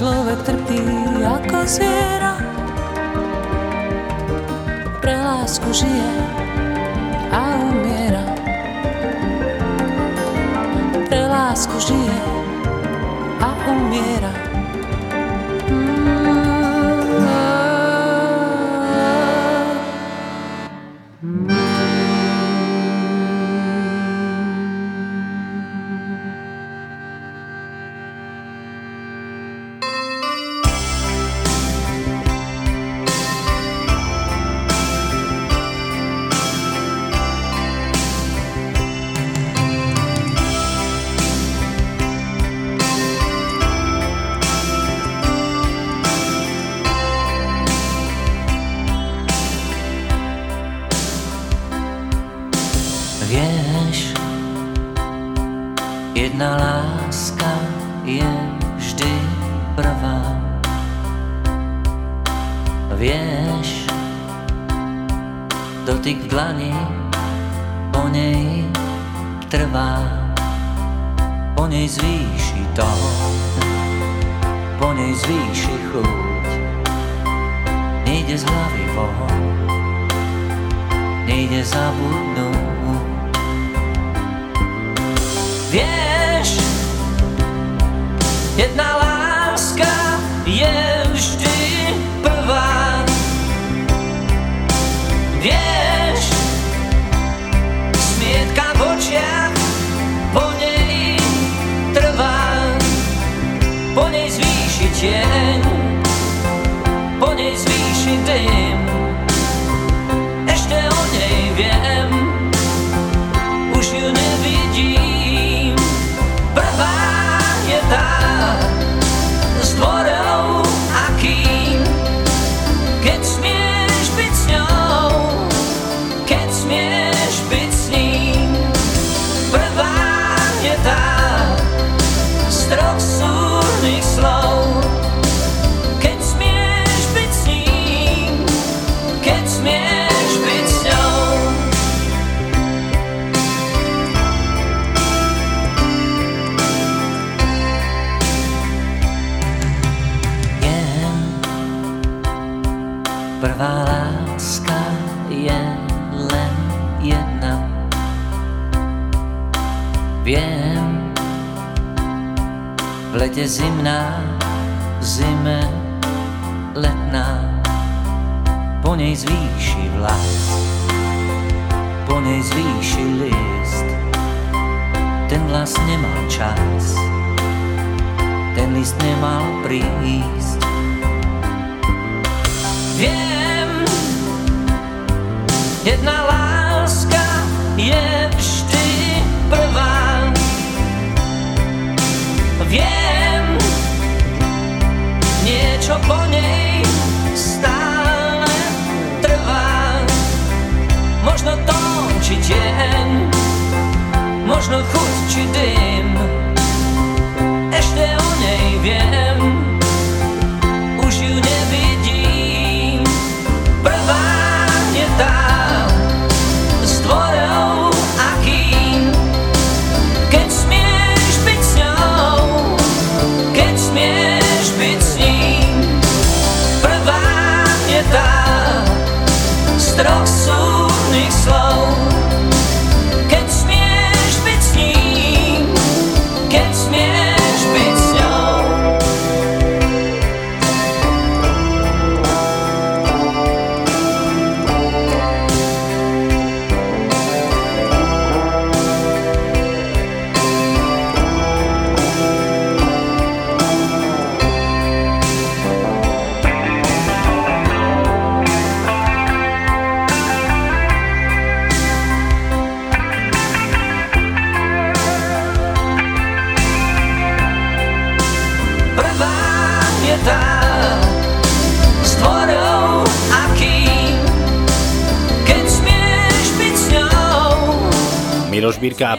človek 0.03 0.39
trpí 0.43 0.83
ako 1.23 1.63
zviera. 1.63 2.35
Pre 4.99 5.15
lásku 5.15 5.69
žije 5.71 6.12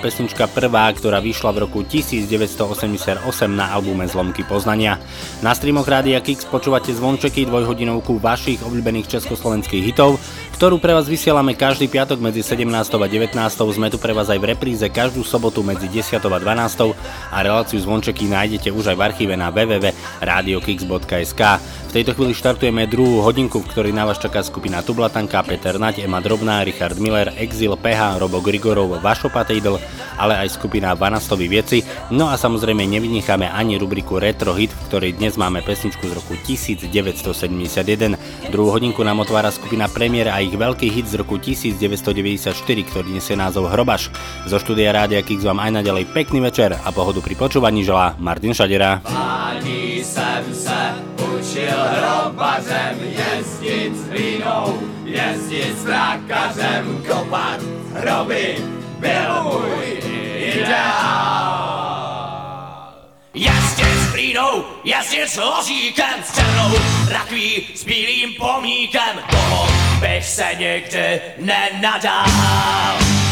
pesnička 0.04 0.44
Prvá, 0.52 0.92
ktorá 0.92 1.16
vyšla 1.24 1.56
v 1.56 1.64
roku 1.64 1.80
1988 1.80 3.24
na 3.48 3.72
albume 3.72 4.04
Zlomky 4.04 4.44
poznania. 4.44 5.00
Na 5.40 5.56
streamoch 5.56 5.88
Rádia 5.88 6.20
Kix 6.20 6.44
počúvate 6.44 6.92
zvončeky 6.92 7.48
dvojhodinovku 7.48 8.20
vašich 8.20 8.60
obľúbených 8.60 9.08
československých 9.08 9.80
hitov, 9.80 10.20
ktorú 10.60 10.76
pre 10.76 10.92
vás 10.92 11.08
vysielame 11.08 11.56
každý 11.56 11.88
piatok 11.88 12.20
medzi 12.20 12.44
17. 12.44 12.68
a 12.68 13.08
19. 13.08 13.32
Sme 13.72 13.88
tu 13.88 13.96
pre 13.96 14.12
vás 14.12 14.28
aj 14.28 14.36
v 14.36 14.52
repríze 14.52 14.84
každú 14.92 15.24
sobotu 15.24 15.64
medzi 15.64 15.88
10. 15.88 16.20
a 16.20 16.36
12. 16.36 16.92
a 17.32 17.36
reláciu 17.40 17.80
zvončeky 17.80 18.28
nájdete 18.28 18.68
už 18.76 18.92
aj 18.92 18.96
v 19.00 19.04
archíve 19.08 19.40
na 19.40 19.48
www.radiokix.sk. 19.48 21.42
Tejto 21.94 22.18
chvíli 22.18 22.34
štartujeme 22.34 22.90
druhú 22.90 23.22
hodinku, 23.22 23.62
v 23.62 23.70
ktorej 23.70 23.94
na 23.94 24.02
vás 24.02 24.18
čaká 24.18 24.42
skupina 24.42 24.82
Tublatanka, 24.82 25.46
Peter 25.46 25.78
Nať, 25.78 26.02
Ema 26.02 26.18
Drobná, 26.18 26.66
Richard 26.66 26.98
Miller, 26.98 27.30
Exil, 27.38 27.78
PH, 27.78 28.18
Robo 28.18 28.42
Grigorov, 28.42 28.98
Vašo 28.98 29.30
Patejdl, 29.30 29.78
ale 30.18 30.42
aj 30.42 30.58
skupina 30.58 30.98
Vanastovi 30.98 31.46
Vieci. 31.46 31.86
No 32.10 32.26
a 32.26 32.34
samozrejme 32.34 32.82
nevynecháme 32.82 33.46
ani 33.46 33.78
rubriku 33.78 34.18
Retro 34.18 34.58
Hit, 34.58 34.74
v 34.74 34.82
ktorej 34.90 35.22
dnes 35.22 35.38
máme 35.38 35.62
pesničku 35.62 36.10
z 36.10 36.18
roku 36.18 36.34
1971. 36.34 36.90
Druhú 38.50 38.74
hodinku 38.74 39.06
nám 39.06 39.22
otvára 39.22 39.54
skupina 39.54 39.86
Premier 39.86 40.34
a 40.34 40.42
ich 40.42 40.50
veľký 40.50 40.90
hit 40.90 41.14
z 41.14 41.22
roku 41.22 41.38
1994, 41.38 42.58
ktorý 42.90 43.08
nesie 43.14 43.38
názov 43.38 43.70
Hrobaš. 43.70 44.10
Zo 44.50 44.58
štúdia 44.58 44.90
Rádia 44.90 45.22
Kix 45.22 45.46
vám 45.46 45.62
aj 45.62 45.78
naďalej 45.78 46.10
pekný 46.10 46.42
večer 46.42 46.74
a 46.74 46.90
pohodu 46.90 47.22
pri 47.22 47.38
počúvaní 47.38 47.86
želá 47.86 48.18
Martin 48.18 48.50
Šadera. 48.50 48.98
Ani 49.06 50.02
jsem 50.02 50.42
se 50.50 51.13
učil 51.54 51.78
hrobařem 51.78 52.98
jezdit 53.02 53.96
s 53.96 54.08
hlínou, 54.08 54.80
jezdit 55.04 55.78
s 55.78 55.84
trakařem, 55.84 57.04
kopat 57.08 57.60
hroby, 57.92 58.56
byl 58.98 59.42
můj 59.42 60.00
ideál. 60.36 61.74
Jezdit 63.34 63.98
s 63.98 64.12
hlínou, 64.12 64.64
jezdit 64.84 65.28
s 65.28 65.36
ložíkem, 65.36 66.22
s 66.24 66.34
černou 66.34 66.74
rakví, 67.08 67.66
s 67.74 67.84
bílým 67.84 68.34
pomníkem, 68.34 69.20
toho 69.30 69.68
bych 70.00 70.24
se 70.24 70.46
nikdy 70.58 71.20
nenadál. 71.38 73.23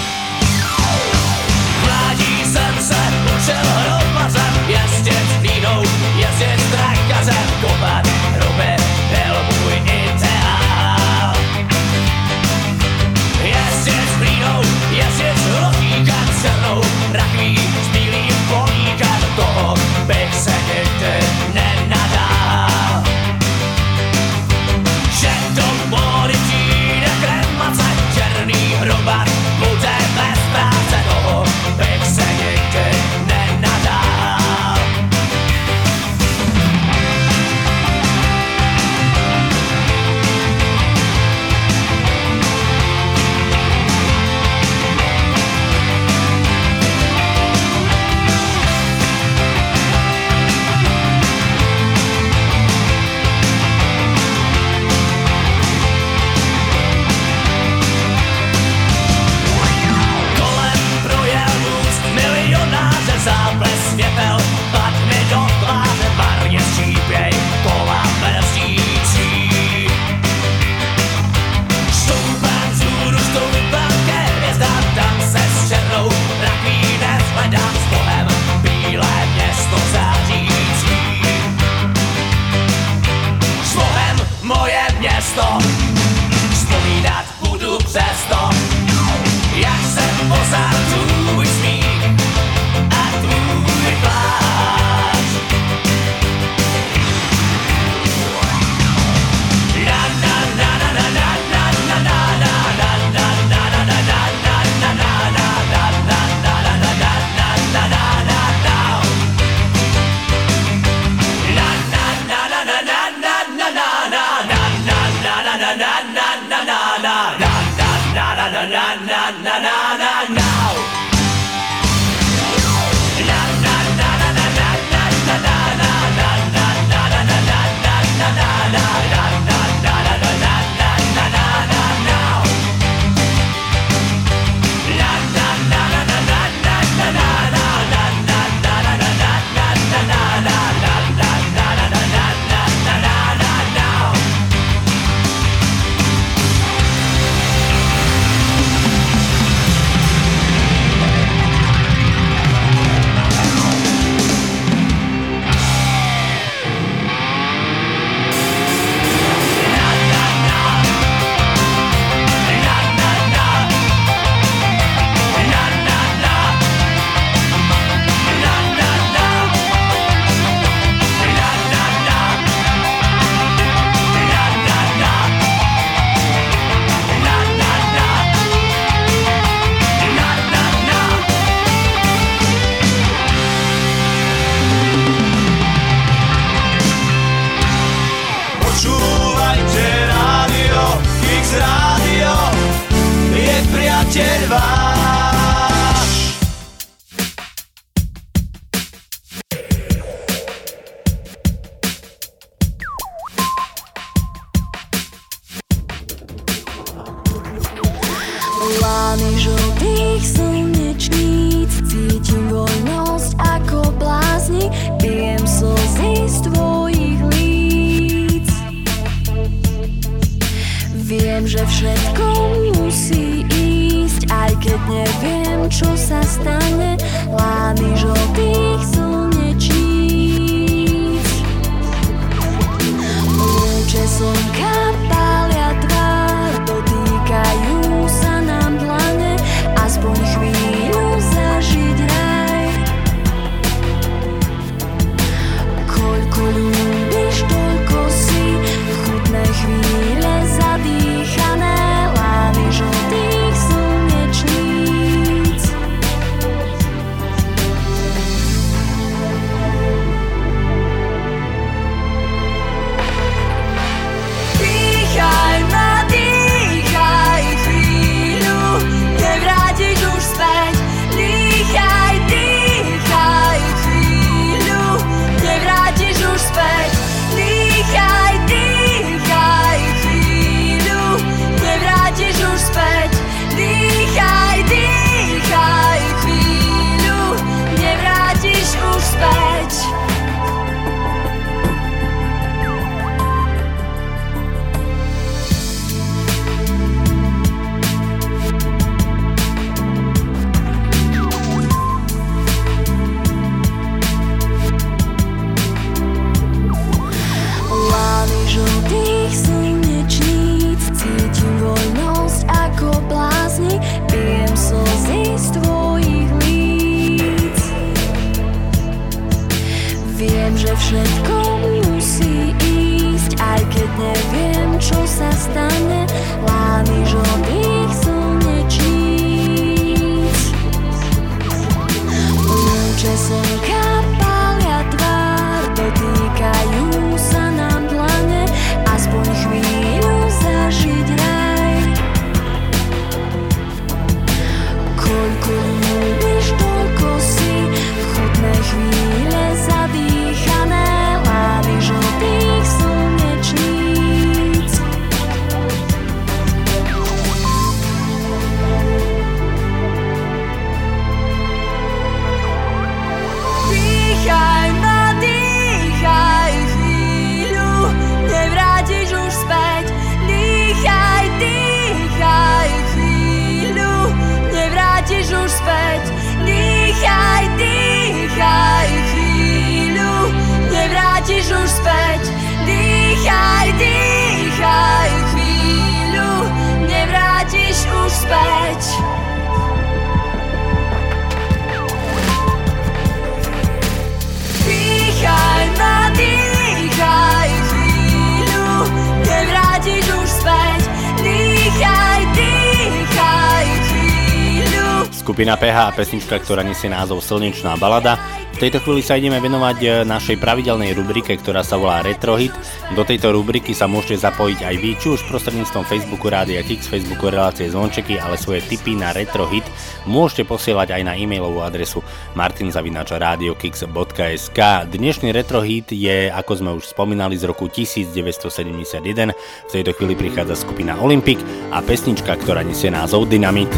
a 405.71 405.95
pesnička, 405.95 406.43
ktorá 406.43 406.67
nesie 406.67 406.91
názov 406.91 407.23
Slnečná 407.23 407.79
balada. 407.79 408.19
V 408.51 408.59
tejto 408.59 408.83
chvíli 408.83 408.99
sa 408.99 409.15
ideme 409.15 409.39
venovať 409.39 409.79
e, 409.79 410.03
našej 410.03 410.43
pravidelnej 410.43 410.91
rubrike, 410.91 411.39
ktorá 411.39 411.63
sa 411.63 411.79
volá 411.79 412.03
Retrohit. 412.03 412.51
Do 412.99 413.07
tejto 413.07 413.31
rubriky 413.31 413.71
sa 413.71 413.87
môžete 413.87 414.27
zapojiť 414.27 414.59
aj 414.59 414.77
vy, 414.83 414.99
či 414.99 415.15
už 415.15 415.23
prostredníctvom 415.31 415.87
Facebooku 415.87 416.27
Rádia 416.27 416.67
Kix, 416.67 416.91
Facebooku 416.91 417.31
Relácie 417.31 417.71
Zvončeky, 417.71 418.19
ale 418.19 418.35
svoje 418.35 418.67
tipy 418.67 418.99
na 418.99 419.15
Retrohit 419.15 419.63
môžete 420.11 420.51
posielať 420.51 420.99
aj 420.99 421.03
na 421.07 421.15
e-mailovú 421.15 421.63
adresu 421.63 422.03
martinzavinačradiokix.sk 422.35 424.59
Dnešný 424.91 425.31
Retrohit 425.31 425.95
je, 425.95 426.27
ako 426.31 426.53
sme 426.59 426.71
už 426.75 426.91
spomínali, 426.91 427.39
z 427.39 427.47
roku 427.47 427.71
1971. 427.71 429.31
V 429.35 429.71
tejto 429.71 429.95
chvíli 429.95 430.19
prichádza 430.19 430.59
skupina 430.59 430.99
Olympic 430.99 431.39
a 431.71 431.79
pesnička, 431.83 432.37
ktorá 432.39 432.63
nesie 432.67 432.91
názov 432.95 433.27
Dynamit. 433.27 433.71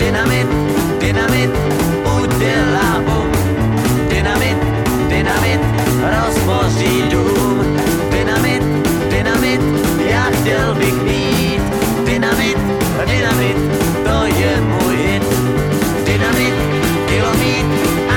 Dynamit. 0.00 0.79
Dynamit 1.10 1.50
udělá 2.22 3.02
bum. 3.06 3.32
Dynamit, 4.08 4.56
dynamit 5.08 5.60
rozboří 6.14 7.02
dům. 7.10 7.76
Dynamit, 8.10 8.62
dynamit, 9.10 9.60
já 10.10 10.22
chtěl 10.22 10.74
bych 10.74 11.02
mít. 11.02 11.62
Dynamit, 12.04 12.58
dynamit, 13.06 13.56
to 14.04 14.26
je 14.26 14.60
můj 14.60 14.96
hit. 14.96 15.22
Dynamit, 16.04 16.54
kilomít, 17.06 17.66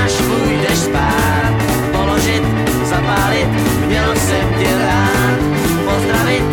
až 0.04 0.12
půjdeš 0.12 0.78
spát. 0.78 1.54
Položit, 1.92 2.42
zapálit, 2.84 3.48
měl 3.86 4.14
jsem 4.16 4.48
tě 4.58 4.70
rád. 4.78 5.38
Pozdravit, 5.84 6.44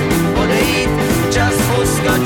odejít, 0.44 0.89
čas 1.32 1.54
uskočit. 1.82 2.21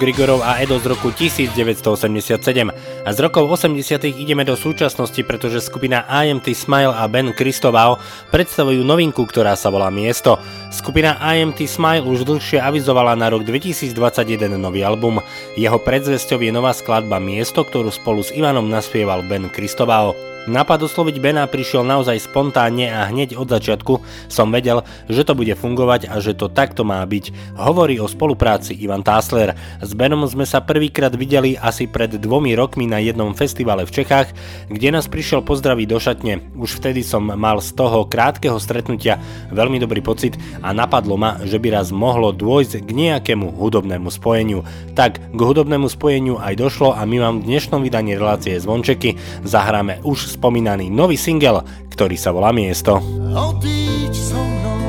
Grigorov 0.00 0.40
a 0.40 0.56
Edo 0.64 0.80
z 0.80 0.96
roku 0.96 1.12
1987. 1.12 2.72
A 3.04 3.08
z 3.12 3.18
rokov 3.20 3.44
80 3.52 4.08
ideme 4.16 4.48
do 4.48 4.56
súčasnosti, 4.56 5.20
pretože 5.28 5.60
skupina 5.60 6.08
IMT 6.08 6.56
Smile 6.56 6.96
a 6.96 7.04
Ben 7.04 7.36
Kristovao 7.36 8.00
predstavujú 8.32 8.80
novinku, 8.80 9.28
ktorá 9.28 9.52
sa 9.60 9.68
volá 9.68 9.92
Miesto. 9.92 10.40
Skupina 10.72 11.20
IMT 11.20 11.68
Smile 11.68 12.08
už 12.08 12.24
dlhšie 12.24 12.64
avizovala 12.64 13.12
na 13.12 13.28
rok 13.28 13.44
2021 13.44 14.56
nový 14.56 14.80
album. 14.80 15.20
Jeho 15.60 15.76
predzvesťou 15.76 16.40
je 16.40 16.48
nová 16.48 16.72
skladba 16.72 17.20
Miesto, 17.20 17.60
ktorú 17.60 17.92
spolu 17.92 18.24
s 18.24 18.32
Ivanom 18.32 18.72
naspieval 18.72 19.20
Ben 19.20 19.52
Kristovao. 19.52 20.16
Nápad 20.50 20.90
osloviť 20.90 21.22
Bena 21.22 21.46
prišiel 21.46 21.86
naozaj 21.86 22.26
spontánne 22.26 22.90
a 22.90 23.06
hneď 23.06 23.38
od 23.38 23.46
začiatku 23.46 24.02
som 24.26 24.50
vedel, 24.50 24.82
že 25.06 25.22
to 25.22 25.38
bude 25.38 25.54
fungovať 25.54 26.10
a 26.10 26.18
že 26.18 26.34
to 26.34 26.50
takto 26.50 26.82
má 26.82 26.98
byť. 27.06 27.54
Hovorí 27.54 28.02
o 28.02 28.10
spolupráci 28.10 28.74
Ivan 28.74 29.06
Tásler. 29.06 29.54
S 29.78 29.94
Benom 29.94 30.26
sme 30.26 30.42
sa 30.42 30.58
prvýkrát 30.58 31.14
videli 31.14 31.54
asi 31.54 31.86
pred 31.86 32.18
dvomi 32.18 32.58
rokmi 32.58 32.90
na 32.90 32.98
jednom 32.98 33.30
festivale 33.30 33.86
v 33.86 33.94
Čechách, 34.02 34.34
kde 34.66 34.90
nás 34.90 35.06
prišiel 35.06 35.46
pozdraviť 35.46 35.86
do 35.86 35.98
šatne. 36.02 36.42
Už 36.58 36.82
vtedy 36.82 37.06
som 37.06 37.30
mal 37.30 37.62
z 37.62 37.70
toho 37.70 38.10
krátkeho 38.10 38.58
stretnutia 38.58 39.22
veľmi 39.54 39.78
dobrý 39.78 40.02
pocit 40.02 40.34
a 40.66 40.74
napadlo 40.74 41.14
ma, 41.14 41.38
že 41.46 41.62
by 41.62 41.78
raz 41.78 41.94
mohlo 41.94 42.34
dôjsť 42.34 42.82
k 42.82 42.90
nejakému 42.90 43.54
hudobnému 43.54 44.10
spojeniu. 44.10 44.66
Tak 44.98 45.22
k 45.30 45.38
hudobnému 45.38 45.86
spojeniu 45.86 46.42
aj 46.42 46.58
došlo 46.58 46.90
a 46.90 47.06
my 47.06 47.22
vám 47.22 47.34
v 47.38 47.54
dnešnom 47.54 47.86
vydaní 47.86 48.18
relácie 48.18 48.58
Zvončeky 48.58 49.14
zahráme 49.46 50.02
už 50.02 50.39
spomínaný 50.40 50.88
nový 50.88 51.20
single, 51.20 51.60
ktorý 51.92 52.16
sa 52.16 52.32
volá 52.32 52.48
Miesto. 52.48 52.96
Odíď 53.28 54.16
so 54.16 54.40
mnou. 54.40 54.80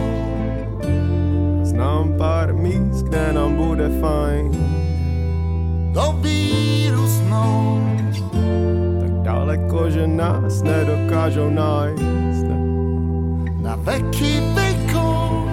Znám 1.68 2.16
pár 2.16 2.56
míst, 2.56 3.12
kde 3.12 3.36
nám 3.36 3.60
bude 3.60 3.92
fajn. 4.00 4.48
Do 5.92 6.16
víru 6.24 7.04
snou. 7.04 7.84
Tak 9.04 9.14
daleko, 9.28 9.92
že 9.92 10.08
nás 10.08 10.64
nedokážou 10.64 11.52
nájsť. 11.52 12.48
Na 13.60 13.76
veky 13.76 14.40
vekou 14.56 15.52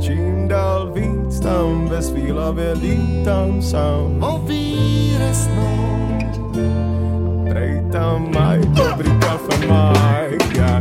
čím 0.00 0.48
dál 0.48 0.88
víc 0.96 1.36
tam 1.44 1.92
ve 1.92 2.00
svý 2.00 2.32
hlavě 2.32 2.72
lítám 2.80 3.60
sám. 3.60 4.16
O 4.24 4.40
víre 4.48 5.28
snou 5.36 5.88
Prej 7.48 7.80
tam 7.88 8.28
maj, 8.28 8.60
dobrý 8.76 9.08
kafe 9.24 9.56
maj 9.64 10.36
yeah. 10.52 10.80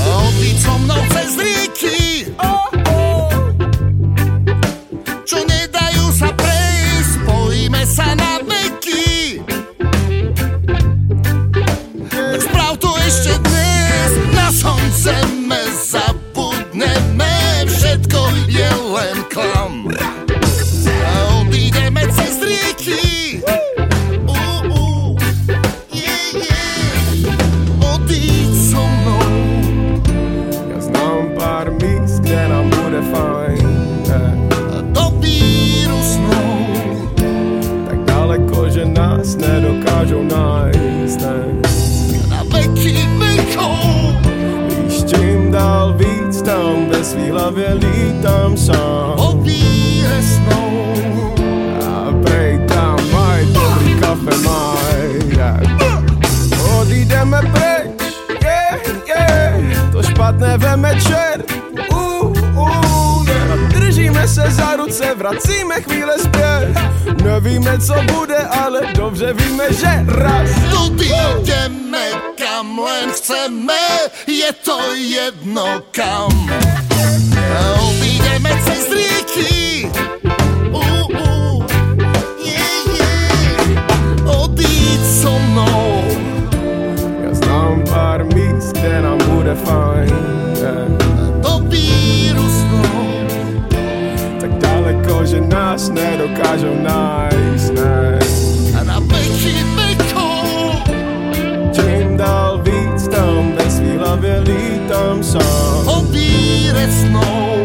Odíď 0.00 0.56
so 0.56 0.74
mnou 0.80 1.00
cez 1.12 1.36
rieky. 1.36 2.32
Čo 5.28 5.38
nedajú 5.44 6.04
sa 6.12 6.32
prejsť 6.32 7.10
Spojíme 7.20 7.82
sa 7.84 8.16
na 8.16 8.40
Tak 12.14 12.40
sprav 12.40 12.72
to 12.80 12.90
ešte 13.04 13.36
dnes 13.44 14.10
Na 14.32 14.48
som 14.48 14.80
zeme 14.96 15.60
zabudneme. 15.84 17.68
Všetko 17.68 18.20
je 18.48 18.70
len 18.72 19.16
klam 19.28 19.92
ve 47.04 47.10
svý 47.10 47.30
hlavě 47.30 47.74
lítám 47.74 48.56
sám. 48.56 49.14
O 49.16 49.36
víre 49.36 50.22
snou 50.22 50.94
A 51.84 52.12
prej 52.24 52.58
tam 52.68 52.96
maj, 53.12 53.44
dobrý 53.44 53.94
kafe 54.00 54.36
maj. 54.44 55.08
Yeah. 55.36 55.60
Odídeme 56.80 57.40
preč, 57.52 58.16
yeah, 58.42 58.80
yeah. 59.06 59.92
To 59.92 60.02
špatné 60.02 60.58
veme 60.58 60.96
čert 61.00 61.44
uh, 61.92 62.32
uh, 62.56 63.28
yeah. 63.28 63.68
Držíme 63.68 64.28
se 64.28 64.44
za 64.50 64.76
ruce, 64.76 65.14
vracíme 65.14 65.80
chvíle 65.80 66.18
zpět. 66.18 66.72
Nevíme, 67.24 67.78
co 67.78 67.94
bude, 68.12 68.38
ale 68.38 68.80
dobře 68.96 69.32
víme, 69.32 69.72
že 69.72 70.04
raz. 70.08 70.50
Odídeme 70.84 72.08
kam 72.38 72.78
len 72.78 73.10
chceme, 73.12 74.08
je 74.26 74.52
to 74.52 74.78
jedno 74.94 75.82
kam 75.90 76.50
A 77.54 77.78
Odídeme 77.80 78.50
cez 78.66 78.90
rieky 78.90 79.86
uh, 80.74 81.06
uh, 81.06 81.62
yeah, 82.42 82.82
yeah. 82.98 84.42
Odíď 84.42 85.00
so 85.06 85.38
mnou 85.38 86.02
Ja 87.22 87.30
znám 87.34 87.86
pár 87.86 88.26
míst, 88.34 88.74
kde 88.74 89.02
nám 89.02 89.18
bude 89.30 89.54
fajn 89.54 90.14
yeah. 90.58 90.90
Do 91.40 91.62
víru 91.70 92.42
snou 92.42 93.22
Tak 94.42 94.50
daleko, 94.58 95.22
že 95.26 95.40
nás 95.40 95.88
nedokážou 95.94 96.74
nájsť 96.82 97.70
ne. 97.78 98.43
Víre 106.84 106.92
snou 106.92 107.64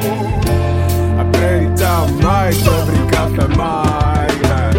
A 1.19 1.23
prej 1.31 1.69
tam 1.77 2.07
maj, 2.23 2.55
dobrý 2.63 2.99
kafe 3.11 3.47
maj 3.57 4.29
yeah. 4.43 4.71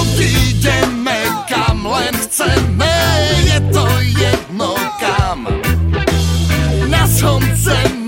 Odídeme 0.00 1.18
kam 1.48 1.86
len 1.86 2.14
chceme, 2.14 2.94
je 3.44 3.58
to 3.72 3.86
jedno 4.18 4.74
kam. 5.00 5.46
Na 6.88 7.06
slnceme 7.06 8.03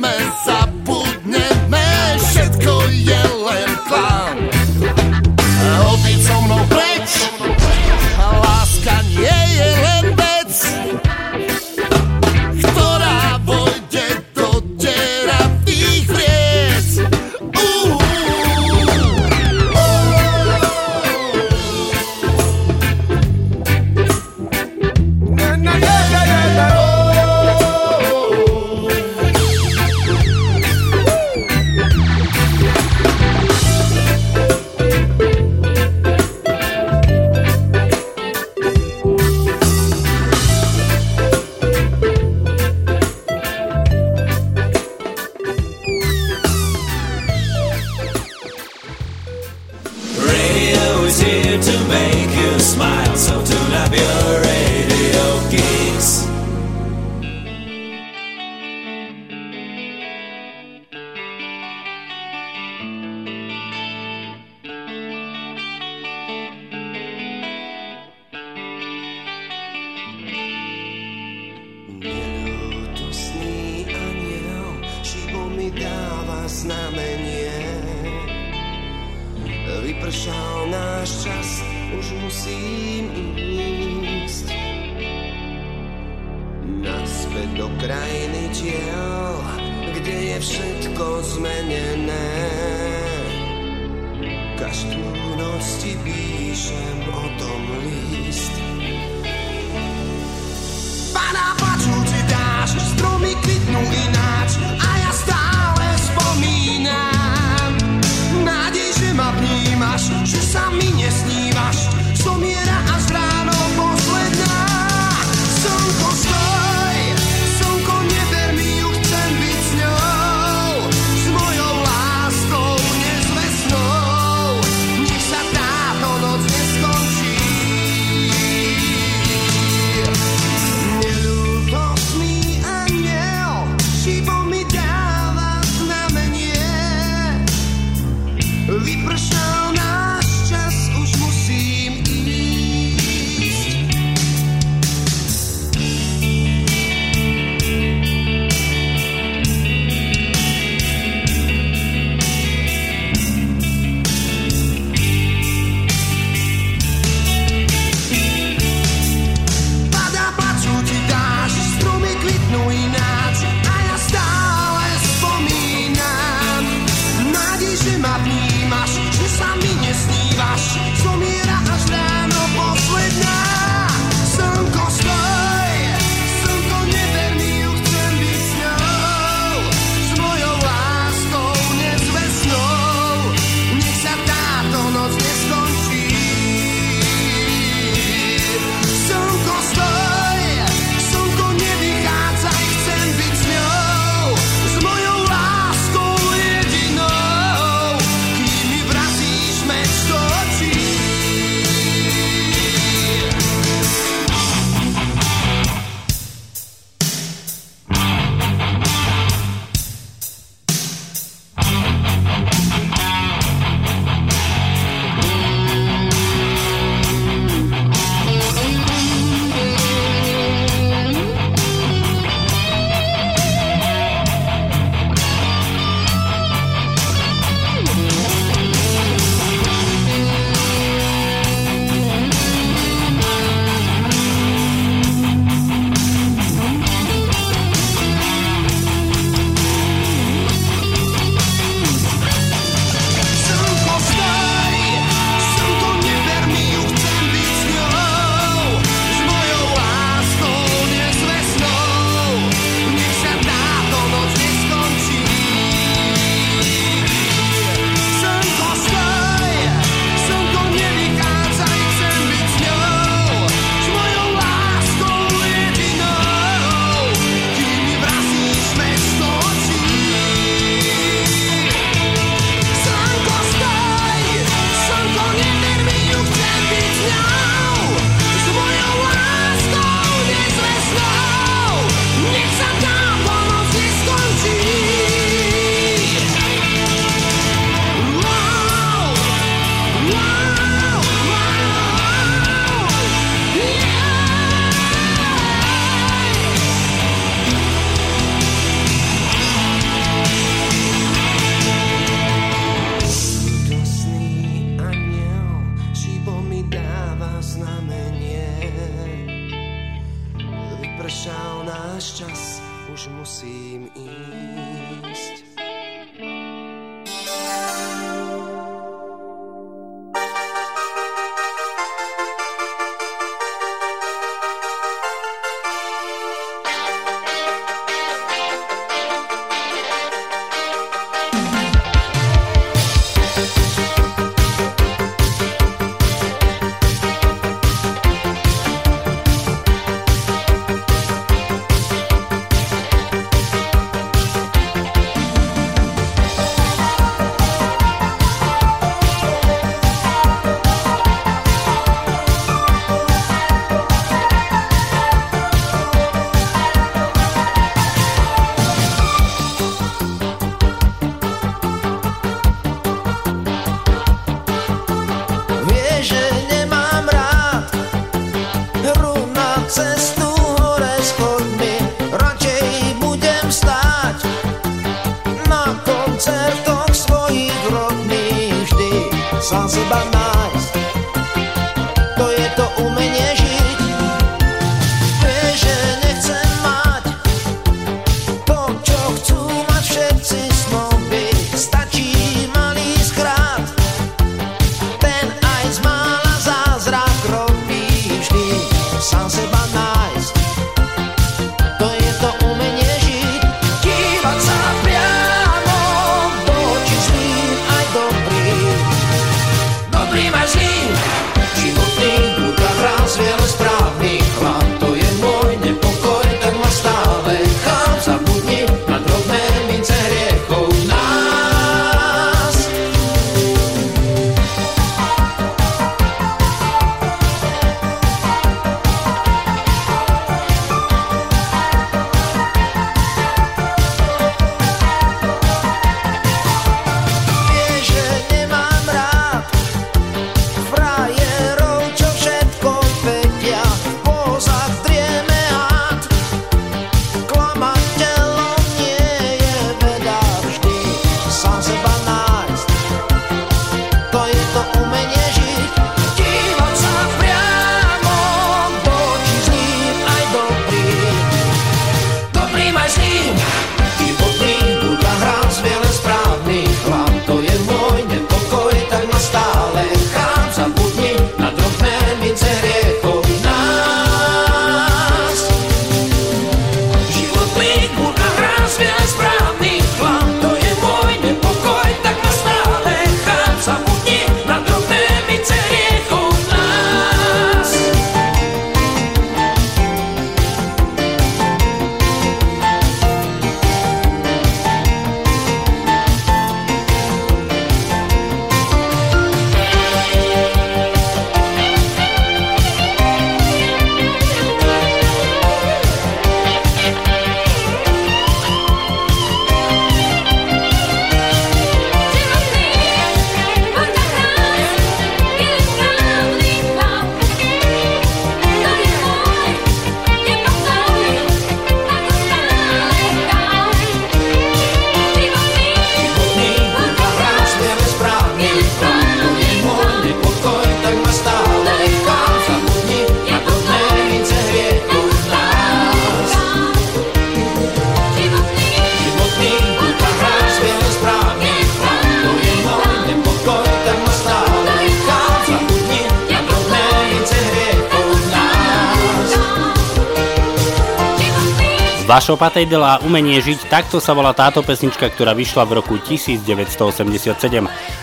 Vašo 552.26 552.42
Patejdel 552.42 552.82
a 552.82 552.98
umenie 553.06 553.38
žiť, 553.38 553.70
takto 553.70 554.02
sa 554.02 554.10
volá 554.10 554.34
táto 554.34 554.58
pesnička, 554.58 555.14
ktorá 555.14 555.30
vyšla 555.30 555.62
v 555.62 555.78
roku 555.78 555.94
1987. 555.94 557.38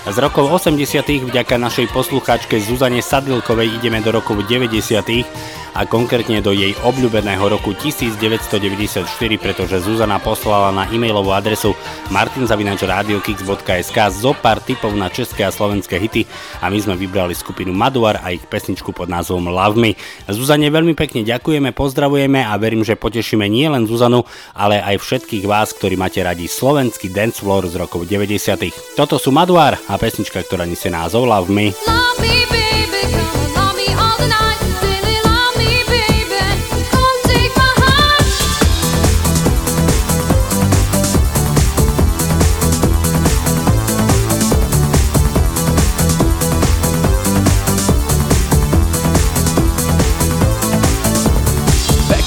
Z 0.07 0.15
rokov 0.15 0.47
80. 0.47 1.27
vďaka 1.27 1.59
našej 1.59 1.91
poslucháčke 1.91 2.55
Zuzane 2.63 3.03
Sadilkovej 3.03 3.75
ideme 3.75 3.99
do 3.99 4.15
rokov 4.15 4.47
90 4.47 5.27
konkrétne 5.87 6.39
do 6.43 6.51
jej 6.51 6.75
obľúbeného 6.83 7.45
roku 7.47 7.71
1994, 7.77 9.05
pretože 9.39 9.79
Zuzana 9.83 10.19
poslala 10.19 10.73
na 10.73 10.87
e-mailovú 10.89 11.31
adresu 11.31 11.75
martinzavinačradiokix.sk 12.11 13.97
zo 14.11 14.31
pár 14.33 14.59
tipov 14.63 14.91
na 14.95 15.07
české 15.09 15.47
a 15.47 15.51
slovenské 15.51 15.99
hity 15.99 16.27
a 16.61 16.69
my 16.69 16.79
sme 16.79 16.95
vybrali 16.99 17.35
skupinu 17.37 17.71
Maduar 17.75 18.19
a 18.23 18.31
ich 18.31 18.45
pesničku 18.47 18.93
pod 18.95 19.11
názvom 19.11 19.49
Love 19.51 19.79
Me. 19.79 19.95
Zuzane 20.29 20.71
veľmi 20.71 20.95
pekne 20.95 21.23
ďakujeme, 21.27 21.75
pozdravujeme 21.75 22.43
a 22.43 22.53
verím, 22.55 22.81
že 22.87 22.99
potešíme 22.99 23.47
nielen 23.49 23.85
Zuzanu, 23.85 24.23
ale 24.53 24.79
aj 24.79 24.99
všetkých 25.01 25.45
vás, 25.47 25.75
ktorí 25.75 25.99
máte 25.99 26.23
radi 26.23 26.47
slovenský 26.47 27.11
dance 27.11 27.43
floor 27.43 27.67
z 27.67 27.77
rokov 27.77 28.07
90. 28.07 28.95
Toto 28.95 29.19
sú 29.19 29.33
Maduar 29.33 29.79
a 29.89 29.99
pesnička, 29.99 30.43
ktorá 30.43 30.63
nesie 30.63 30.93
názov 30.93 31.27
Love 31.27 31.51
Me. 31.51 31.75
Love 31.87 32.21
me, 32.23 32.62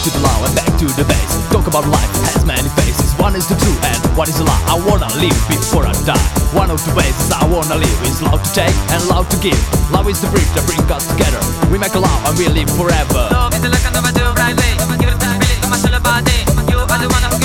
to 0.06 0.12
the 0.14 0.22
law 0.22 0.38
and 0.46 0.54
back 0.54 0.70
to 0.78 0.86
the 0.94 1.02
base. 1.02 1.34
Talk 1.50 1.66
about 1.66 1.82
life 1.90 2.10
has 2.30 2.46
many 2.46 2.70
faces. 2.78 3.10
One 3.18 3.34
is 3.34 3.48
the 3.50 3.58
true 3.58 3.74
and 3.90 3.98
one 4.14 4.28
is 4.30 4.38
a 4.38 4.44
lie. 4.46 4.62
I 4.70 4.78
wanna 4.86 5.10
live 5.18 5.34
before 5.50 5.82
I 5.82 5.94
die. 6.06 6.26
One 6.54 6.70
of 6.70 6.78
the 6.86 6.94
ways 6.94 7.14
I 7.34 7.42
wanna 7.50 7.74
live 7.74 8.00
is 8.06 8.22
love 8.22 8.38
to 8.38 8.50
take 8.54 8.76
and 8.94 9.02
love 9.10 9.26
to 9.34 9.38
give. 9.42 9.58
Love 9.90 10.06
is 10.06 10.22
the 10.22 10.30
bridge 10.30 10.46
that 10.54 10.62
brings 10.70 10.86
us 10.90 11.10
together. 11.10 11.42
We 11.72 11.78
make 11.78 11.94
a 11.94 12.02
love 12.02 12.22
and 12.22 12.38
we 12.38 12.46
live 12.46 12.70
forever. 12.78 13.26
Love 13.34 13.54
is 13.54 13.62
the 13.62 13.70
look 13.70 13.82
and 13.82 14.14
do 14.14 14.24
right 14.38 14.54
way. 14.54 14.72
Give 15.02 15.10
it 15.10 15.18
time, 15.18 15.42
really, 15.42 15.58
tell 15.82 15.94
about 15.98 16.22
it. 16.22 16.44
You 16.70 16.78
are 16.78 17.00
the 17.02 17.10
one 17.10 17.35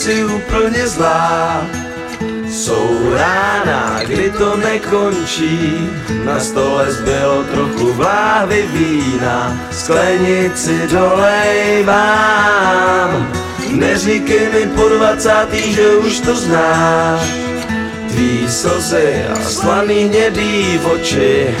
jsi 0.00 0.24
úplně 0.24 0.88
zlá. 0.88 1.66
Jsou 2.48 3.12
rána, 3.12 4.00
kdy 4.06 4.30
to 4.30 4.56
nekončí. 4.56 5.88
Na 6.24 6.40
stole 6.40 6.92
zbylo 6.92 7.44
trochu 7.44 7.92
vláhy 7.92 8.64
vína. 8.72 9.58
Sklenici 9.70 10.88
dolejvám. 10.92 12.12
Neříkej 13.70 14.48
mi 14.52 14.66
po 14.66 14.88
dvacátý, 14.88 15.72
že 15.74 15.90
už 15.90 16.20
to 16.20 16.34
znáš. 16.34 17.20
Tvý 18.08 18.48
slzy 18.48 19.24
a 19.32 19.40
slaný 19.40 20.04
hnědý 20.04 20.80
oči. 20.92 21.56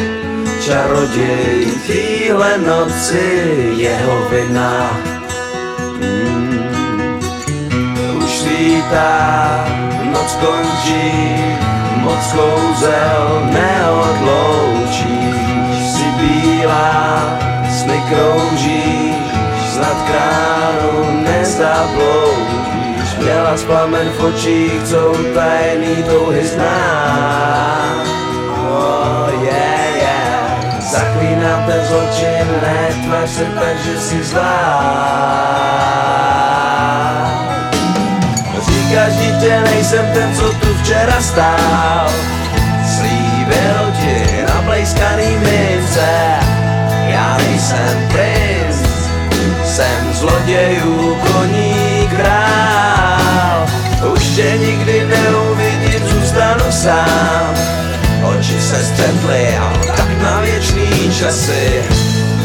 Čaroděj 0.64 1.66
týhle 1.86 2.58
noci. 2.58 3.72
Jeho 3.76 4.28
vina 4.30 5.09
svítá, 8.90 9.62
noc 10.10 10.34
končí, 10.42 11.54
moc 12.02 12.18
kouzel 12.34 13.46
neodloučíš. 13.54 15.78
Si 15.94 16.10
bílá, 16.18 17.38
sny 17.70 18.02
kroužíš, 18.08 19.14
snad 19.74 19.98
kránu 20.06 21.22
nezabloudíš. 21.22 23.10
Měla 23.22 23.56
z 23.56 23.64
plamen 23.64 24.08
v 24.18 24.24
očích, 24.24 24.82
co 24.84 25.14
tajný 25.34 26.02
touhy 26.02 26.46
zná. 26.46 26.80
Oh, 28.70 29.42
yeah, 29.42 29.96
yeah. 29.96 30.80
Zaklínám 30.80 31.64
ten 31.66 31.84
zločin, 31.86 32.46
netvař 32.62 33.30
se 33.30 33.44
tak, 33.44 33.78
že 33.78 34.00
jsi 34.00 34.24
zlá. 34.24 36.29
Dítě, 38.90 39.60
nejsem 39.64 40.06
ten, 40.14 40.34
co 40.36 40.52
tu 40.52 40.74
včera 40.82 41.20
stál. 41.20 42.10
Slíbil 42.96 43.92
ti 44.00 44.42
na 44.48 44.62
plejskaný 44.62 45.36
mince 45.38 46.10
Já 47.08 47.36
nejsem 47.36 48.08
princ, 48.12 48.76
jsem 49.64 50.12
zlodějů 50.12 51.14
koní 51.14 52.08
král. 52.16 53.66
Už 54.12 54.24
tě 54.24 54.58
nikdy 54.58 55.06
neuvidím, 55.06 56.08
zůstanu 56.08 56.64
sám. 56.70 57.54
Oči 58.22 58.60
se 58.60 58.84
střetly 58.84 59.56
a 59.56 59.72
tak 59.96 60.22
na 60.22 60.40
věčný 60.40 61.12
časy. 61.18 61.82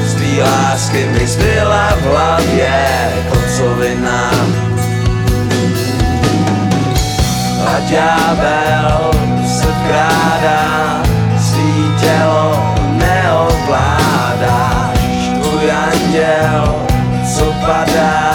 Z 0.06 0.14
tvý 0.14 0.42
lásky 0.42 1.06
mi 1.06 1.28
zbyla 1.28 1.90
v 1.96 2.02
hlavě 2.02 2.86
kocovina 3.30 4.32
ďábel 7.90 9.12
se 9.48 9.66
vkrádá, 9.66 11.04
svý 11.40 11.94
tělo 12.00 12.76
neovládáš. 12.92 14.10
Tvůj 15.42 15.72
anděl, 15.72 16.76
co 17.36 17.46
padá, 17.66 18.34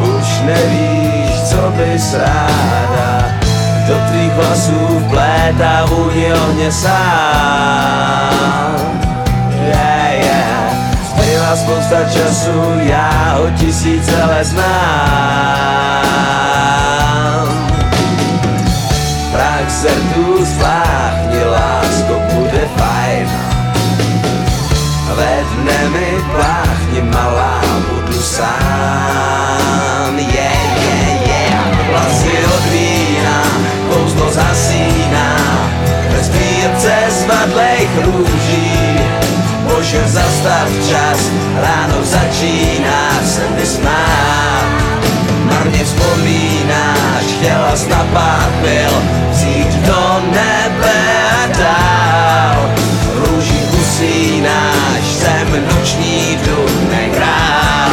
už 0.00 0.40
nevíš, 0.44 1.40
co 1.50 1.72
bys 1.76 2.14
ráda. 2.14 3.24
Do 3.88 3.94
tvých 4.08 4.32
vlasů 4.32 5.02
vplétá 5.06 5.84
vůni 5.86 6.32
ohně 6.32 6.72
sám. 6.72 7.00
Yeah, 9.66 10.12
yeah. 10.12 10.74
Zbyla 11.08 11.56
spousta 11.56 12.04
času, 12.04 12.72
já 12.76 13.36
ho 13.38 13.50
tisíce 13.50 14.24
let 14.24 14.46
znám. 14.46 16.09
Srdú 19.80 20.44
spláchni, 20.44 21.40
lásko, 21.40 22.20
bude 22.36 22.68
fajn. 22.76 23.24
Ve 25.16 25.40
dne 25.40 25.80
mi 25.88 26.20
pláchni, 26.36 27.00
malá, 27.08 27.64
budu 27.88 28.20
sám. 28.20 30.12
Yeah, 30.20 30.60
yeah, 30.84 31.24
yeah. 31.24 31.64
Vlasy 31.88 32.44
od 32.44 32.64
vína, 32.68 33.40
kouzlo 33.88 34.28
zasíná, 34.28 35.32
ve 36.12 36.20
sbírce 36.28 36.92
zvadlejch 37.08 38.04
růží. 38.04 39.00
Bože, 39.64 40.04
zastav 40.12 40.68
čas, 40.92 41.20
ráno 41.56 42.04
začíná 42.04 43.16
se 43.24 43.48
mi 43.56 43.66
smát. 43.66 44.89
Marně 45.60 45.84
vzpomínáš, 45.84 47.24
chtěla 47.36 47.74
na 47.90 48.04
pár 48.12 48.50
pil, 48.62 49.02
vzít 49.30 49.74
do 49.86 50.22
nebe 50.32 51.00
a 51.30 51.46
dál. 51.58 52.70
Růží 53.14 53.60
usínáš, 53.80 55.04
jsem 55.04 55.66
noční 55.66 56.38
důdne 56.44 57.08
král. 57.14 57.90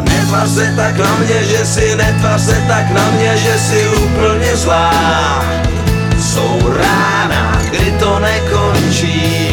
Netvář 0.00 0.48
se 0.48 0.72
tak 0.76 0.98
na 0.98 1.16
mě, 1.16 1.44
že 1.44 1.66
si, 1.66 1.96
netvář 1.96 2.40
se 2.40 2.64
tak 2.68 2.90
na 2.90 3.10
mě, 3.10 3.36
že 3.36 3.58
si 3.58 3.88
úplně 3.88 4.56
zlá. 4.56 5.44
Jsou 6.20 6.74
rána, 6.76 7.62
kdy 7.70 7.90
to 7.90 8.18
nekončí, 8.18 9.45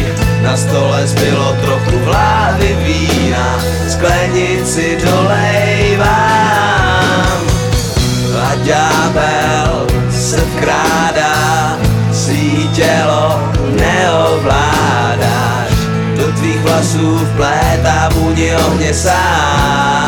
na 0.44 0.56
stole 0.56 1.06
zbylo 1.06 1.56
trochu 1.60 1.98
vlády 2.04 2.76
vína, 2.84 3.58
sklenici 3.88 4.98
dolejvám. 5.04 6.14
A 8.42 8.54
ďábel 8.54 9.86
se 10.10 10.36
vkrádá, 10.36 11.78
svý 12.12 12.68
tělo 12.68 13.52
neovládáš, 13.80 15.72
do 16.16 16.32
tvých 16.32 16.60
vlasů 16.60 17.18
vplétá 17.18 18.08
vůni 18.14 18.56
ohně 18.56 18.94
sám. 18.94 20.03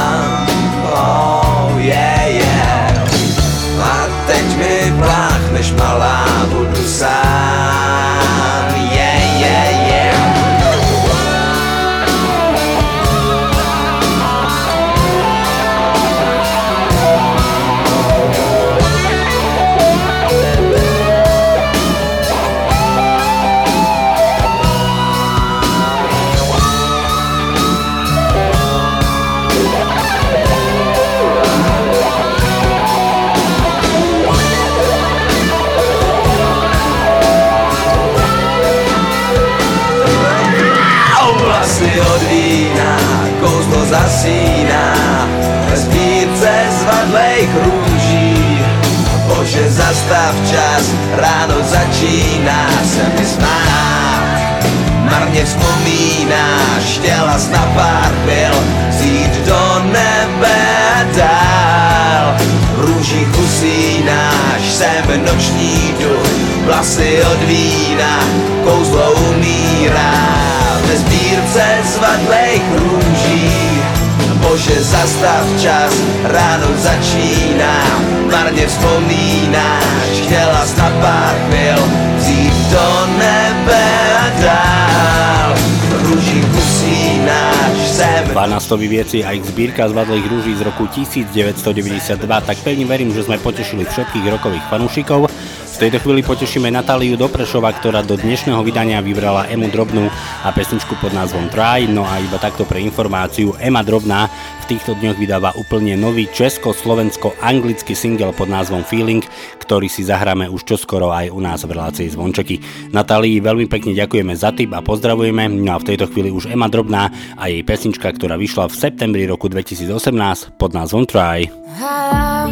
Sem 88.66 88.82
12. 88.82 88.90
vieci 88.90 89.22
a 89.22 89.30
ich 89.30 89.46
zbírka 89.46 89.86
zvadlých 89.86 90.26
rúží 90.26 90.58
z 90.58 90.66
roku 90.66 90.90
1992, 90.90 92.18
tak 92.26 92.56
pevne 92.66 92.82
verím, 92.82 93.14
že 93.14 93.22
sme 93.22 93.38
potešili 93.38 93.86
všetkých 93.86 94.26
rokových 94.26 94.66
fanúšikov. 94.66 95.30
V 95.76 95.84
tejto 95.84 96.02
chvíli 96.02 96.24
potešíme 96.26 96.72
Natáliu 96.72 97.14
Doprešova, 97.14 97.70
ktorá 97.78 98.02
do 98.02 98.18
dnešného 98.18 98.58
vydania 98.66 98.98
vybrala 99.04 99.46
Emu 99.52 99.70
Drobnú 99.70 100.10
a 100.42 100.48
pesničku 100.50 100.98
pod 100.98 101.14
názvom 101.14 101.46
Try, 101.52 101.86
no 101.86 102.02
a 102.02 102.18
iba 102.18 102.42
takto 102.42 102.66
pre 102.66 102.82
informáciu, 102.82 103.54
Ema 103.60 103.86
Drobná 103.86 104.26
v 104.66 104.74
týchto 104.74 104.98
dňoch 104.98 105.22
vydáva 105.22 105.54
úplne 105.54 105.94
nový 105.94 106.26
česko-slovensko-anglický 106.26 107.94
single 107.94 108.34
pod 108.34 108.50
názvom 108.50 108.82
Feeling, 108.82 109.22
ktorý 109.62 109.86
si 109.86 110.02
zahráme 110.02 110.50
už 110.50 110.66
čoskoro 110.66 111.14
aj 111.14 111.30
u 111.30 111.38
nás 111.38 111.62
v 111.62 111.70
relácii 111.70 112.10
Zvončeky. 112.10 112.90
Natálii 112.90 113.38
veľmi 113.38 113.70
pekne 113.70 113.94
ďakujeme 113.94 114.34
za 114.34 114.50
tip 114.50 114.74
a 114.74 114.82
pozdravujeme, 114.82 115.46
no 115.62 115.70
a 115.70 115.78
v 115.78 115.94
tejto 115.94 116.10
chvíli 116.10 116.34
už 116.34 116.50
Ema 116.50 116.66
Drobná 116.66 117.14
a 117.38 117.46
jej 117.46 117.62
pesnička, 117.62 118.10
ktorá 118.10 118.34
vyšla 118.34 118.66
v 118.66 118.74
septembri 118.74 119.22
roku 119.30 119.46
2018 119.46 120.58
pod 120.58 120.74
názvom 120.74 121.06
Try. 121.06 121.46
How 121.78 122.50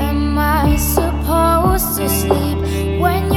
am 0.00 0.40
I 0.40 0.72
supposed 0.80 2.00
to 2.00 2.08
sleep 2.08 2.56
when 2.96 3.31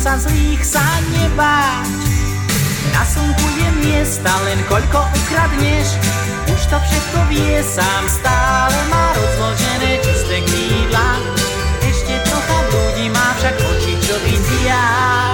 sa 0.00 0.16
zlých 0.16 0.64
sa 0.64 0.80
nebáť. 1.12 1.92
Na 2.96 3.04
slnku 3.04 3.46
je 3.60 3.68
miesta, 3.84 4.32
len 4.48 4.56
koľko 4.64 5.04
ukradneš, 5.04 6.00
už 6.48 6.60
to 6.72 6.76
všetko 6.80 7.18
vie 7.28 7.60
sám, 7.60 8.08
stále 8.08 8.78
má 8.88 9.12
rozložené 9.12 10.00
čisté 10.00 10.40
krídla. 10.40 11.20
Ešte 11.84 12.16
trocha 12.24 12.58
ľudí 12.72 13.12
má 13.12 13.28
však 13.36 13.56
oči, 13.60 13.94
čo 14.00 14.16
vidia. 14.24 15.29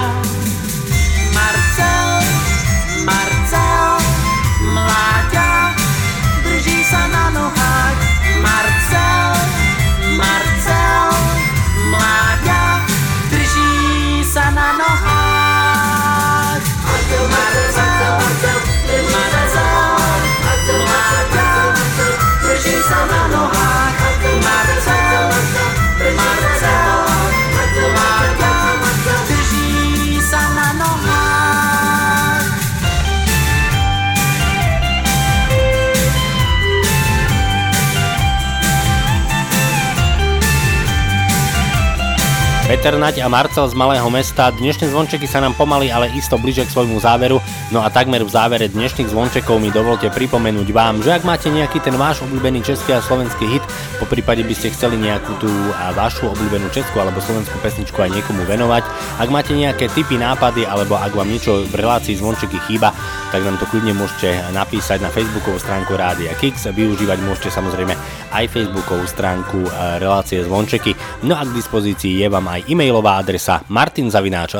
Peter 42.77 42.93
Nať 42.93 43.25
a 43.25 43.27
Marcel 43.27 43.65
z 43.65 43.73
malého 43.73 44.05
mesta. 44.13 44.53
Dnešné 44.53 44.93
zvončeky 44.93 45.25
sa 45.25 45.41
nám 45.41 45.57
pomaly, 45.57 45.89
ale 45.89 46.13
isto 46.13 46.37
blíže 46.37 46.69
k 46.69 46.77
svojmu 46.77 47.01
záveru. 47.01 47.41
No 47.73 47.81
a 47.81 47.89
takmer 47.89 48.21
v 48.21 48.29
závere 48.29 48.69
dnešných 48.69 49.09
zvončekov 49.09 49.57
mi 49.57 49.73
dovolte 49.73 50.13
pripomenúť 50.13 50.69
vám, 50.69 51.01
že 51.01 51.09
ak 51.09 51.25
máte 51.25 51.49
nejaký 51.49 51.81
ten 51.81 51.97
váš 51.97 52.21
obľúbený 52.21 52.61
český 52.61 52.93
a 52.93 53.01
slovenský 53.01 53.49
hit, 53.49 53.65
po 53.97 54.05
prípade 54.05 54.45
by 54.45 54.53
ste 54.53 54.69
chceli 54.77 54.93
nejakú 55.01 55.41
tú 55.41 55.49
a 55.73 55.89
vašu 55.97 56.29
obľúbenú 56.29 56.69
českú 56.69 57.01
alebo 57.01 57.17
slovenskú 57.17 57.57
pesničku 57.65 57.97
aj 57.97 58.13
niekomu 58.13 58.45
venovať, 58.45 58.85
ak 59.25 59.29
máte 59.33 59.57
nejaké 59.57 59.89
tipy, 59.97 60.21
nápady 60.21 60.69
alebo 60.69 61.01
ak 61.01 61.17
vám 61.17 61.33
niečo 61.33 61.65
v 61.65 61.81
relácii 61.81 62.13
zvončeky 62.21 62.61
chýba, 62.69 62.93
tak 63.33 63.41
nám 63.41 63.57
to 63.57 63.65
kľudne 63.73 63.97
môžete 63.97 64.53
napísať 64.53 65.01
na 65.01 65.09
facebookovú 65.09 65.57
stránku 65.57 65.97
Rádia 65.97 66.37
Kix. 66.37 66.69
Využívať 66.69 67.25
môžete 67.25 67.49
samozrejme 67.49 67.97
aj 68.31 68.45
facebookovú 68.53 69.03
stránku 69.09 69.65
e, 69.65 69.69
relácie 69.99 70.39
zvončeky. 70.45 70.93
No 71.25 71.35
a 71.35 71.43
k 71.43 71.57
dispozícii 71.57 72.21
je 72.21 72.27
vám 72.29 72.47
aj 72.47 72.66
e-mailová 72.67 73.17
adresa 73.17 73.63
martinzavináč 73.67 74.55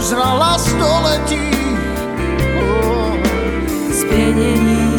nasežrala 0.00 0.58
století. 0.58 1.50
Spěnění 4.00 4.96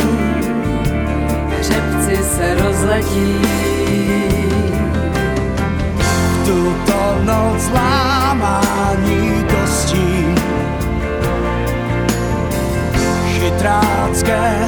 hřebci 1.60 2.24
se 2.24 2.56
rozletí. 2.56 3.36
Tuto 6.46 7.18
noc 7.24 7.70
lámání 7.74 9.46
kostí. 9.52 10.36
Chytrácké 13.26 14.68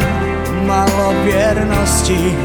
malověrnosti 0.65 2.37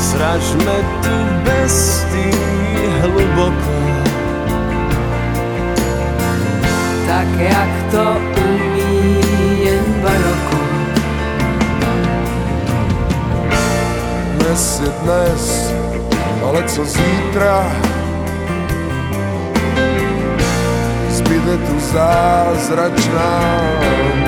Zražme 0.00 0.74
tu 1.02 1.14
bestii 1.44 2.32
hluboko 3.00 3.77
Tak 7.08 7.28
jak 7.38 7.72
to 7.90 8.16
umí 8.36 9.20
jen 9.64 9.84
baroko 10.02 10.58
Dnes 14.36 14.80
je 14.80 14.88
dnes, 15.02 15.72
ale 16.48 16.62
co 16.62 16.84
zítra? 16.84 17.72
Zbyde 21.08 21.56
tu 21.56 21.80
zázračná 21.80 23.40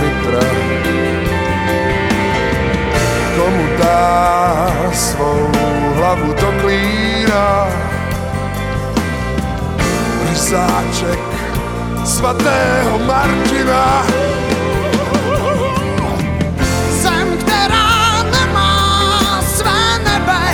mitra. 0.00 0.46
Komu 3.36 3.64
dá 3.78 4.72
svou 4.92 5.48
hlavu 5.96 6.32
do 6.32 6.52
klína? 6.62 7.68
Rysáček 10.30 11.29
svatého 12.20 12.98
Martina. 12.98 14.04
Zem, 17.00 17.38
která 17.38 18.22
nemá 18.22 19.42
své 19.42 19.98
nebe, 20.04 20.44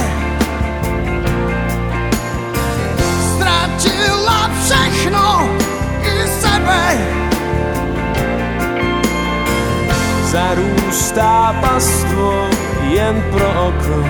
ztratila 3.26 4.50
všechno 4.62 5.50
i 6.02 6.28
sebe. 6.40 6.98
Zarůstá 10.24 11.56
pastvou 11.60 12.46
jen 12.88 13.24
pro 13.32 13.48
oko 13.68 14.06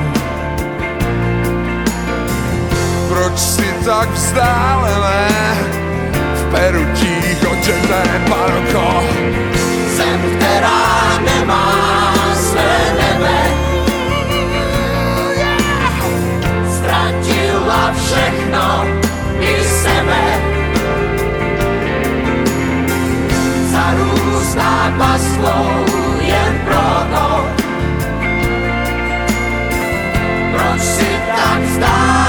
Proč 3.09 3.39
si 3.39 3.75
tak 3.85 4.11
vzdálené 4.11 5.76
v 6.57 6.59
perutích 6.59 7.47
oděné 7.51 8.25
baroko? 8.29 9.05
Zem, 9.97 10.21
která 10.37 11.19
nemá 11.19 11.73
své 12.35 12.95
nebe, 12.99 13.39
ztratila 16.77 17.93
všechno 17.97 18.87
i 19.41 19.65
sebe. 19.65 20.41
Zarůstá 23.71 24.95
pastvou 24.99 25.85
jen 26.21 26.61
proto, 26.65 27.47
proč 30.53 30.81
si 30.81 31.21
tak 31.37 31.63
vzdálené 31.63 32.26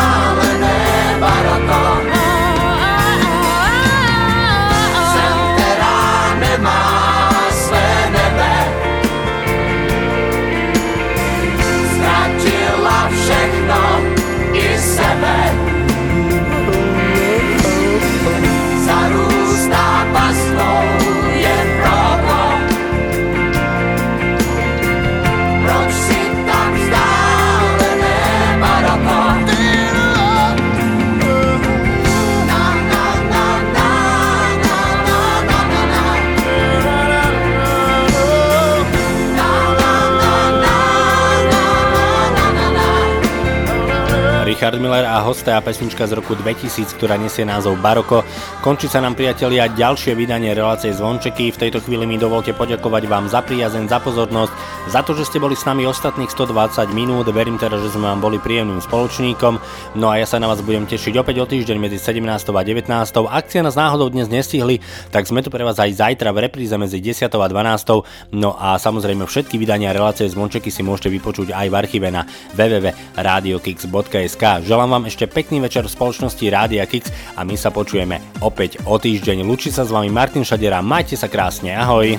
Richard 44.58 44.82
Miller 44.82 45.06
a 45.06 45.22
hosté 45.22 45.54
a 45.54 45.62
pesnička 45.62 46.10
z 46.10 46.18
roku 46.18 46.34
2000, 46.34 46.98
ktorá 46.98 47.14
nesie 47.14 47.46
názov 47.46 47.78
Baroko. 47.78 48.26
Končí 48.68 48.92
sa 48.92 49.00
nám 49.00 49.16
priatelia 49.16 49.72
ďalšie 49.72 50.12
vydanie 50.12 50.52
relácie 50.52 50.92
Zvončeky. 50.92 51.56
V 51.56 51.62
tejto 51.64 51.80
chvíli 51.80 52.04
mi 52.04 52.20
dovolte 52.20 52.52
poďakovať 52.52 53.08
vám 53.08 53.32
za 53.32 53.40
priazeň, 53.40 53.88
za 53.88 54.04
pozornosť, 54.04 54.52
za 54.92 55.08
to, 55.08 55.16
že 55.16 55.24
ste 55.24 55.40
boli 55.40 55.56
s 55.56 55.64
nami 55.64 55.88
ostatných 55.88 56.28
120 56.28 56.92
minút. 56.92 57.32
Verím 57.32 57.56
teda, 57.56 57.80
že 57.80 57.96
sme 57.96 58.12
vám 58.12 58.20
boli 58.20 58.44
príjemným 58.44 58.84
spoločníkom. 58.84 59.64
No 59.96 60.12
a 60.12 60.20
ja 60.20 60.28
sa 60.28 60.44
na 60.44 60.52
vás 60.52 60.60
budem 60.60 60.84
tešiť 60.84 61.16
opäť 61.16 61.40
o 61.40 61.48
týždeň 61.48 61.80
medzi 61.80 61.96
17. 61.96 62.28
a 62.28 62.64
19. 62.68 62.92
Ak 63.32 63.48
ste 63.48 63.64
nás 63.64 63.80
náhodou 63.80 64.12
dnes 64.12 64.28
nestihli, 64.28 64.84
tak 65.16 65.32
sme 65.32 65.40
tu 65.40 65.48
pre 65.48 65.64
vás 65.64 65.80
aj 65.80 66.04
zajtra 66.04 66.36
v 66.36 66.52
repríze 66.52 66.76
medzi 66.76 67.00
10. 67.00 67.24
a 67.24 67.48
12. 67.48 68.36
No 68.36 68.52
a 68.60 68.76
samozrejme 68.76 69.24
všetky 69.32 69.56
vydania 69.56 69.96
relácie 69.96 70.28
Zvončeky 70.28 70.76
si 70.76 70.84
môžete 70.84 71.08
vypočuť 71.08 71.56
aj 71.56 71.72
v 71.72 71.76
archíve 71.88 72.12
na 72.12 72.28
www.radiokix.sk. 72.52 74.44
Želám 74.68 74.90
vám 74.92 75.08
ešte 75.08 75.24
pekný 75.24 75.64
večer 75.64 75.88
v 75.88 75.96
spoločnosti 75.96 76.44
Rádia 76.52 76.84
Kix 76.84 77.08
a 77.40 77.48
my 77.48 77.56
sa 77.56 77.72
počujeme 77.72 78.20
opäť 78.44 78.57
o 78.90 78.96
týždeň. 78.98 79.46
Lučí 79.46 79.70
sa 79.70 79.86
s 79.86 79.94
vami 79.94 80.10
Martin 80.10 80.42
Šadera, 80.42 80.82
majte 80.82 81.14
sa 81.14 81.30
krásne, 81.30 81.78
ahoj. 81.78 82.18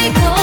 Crying 0.00 0.39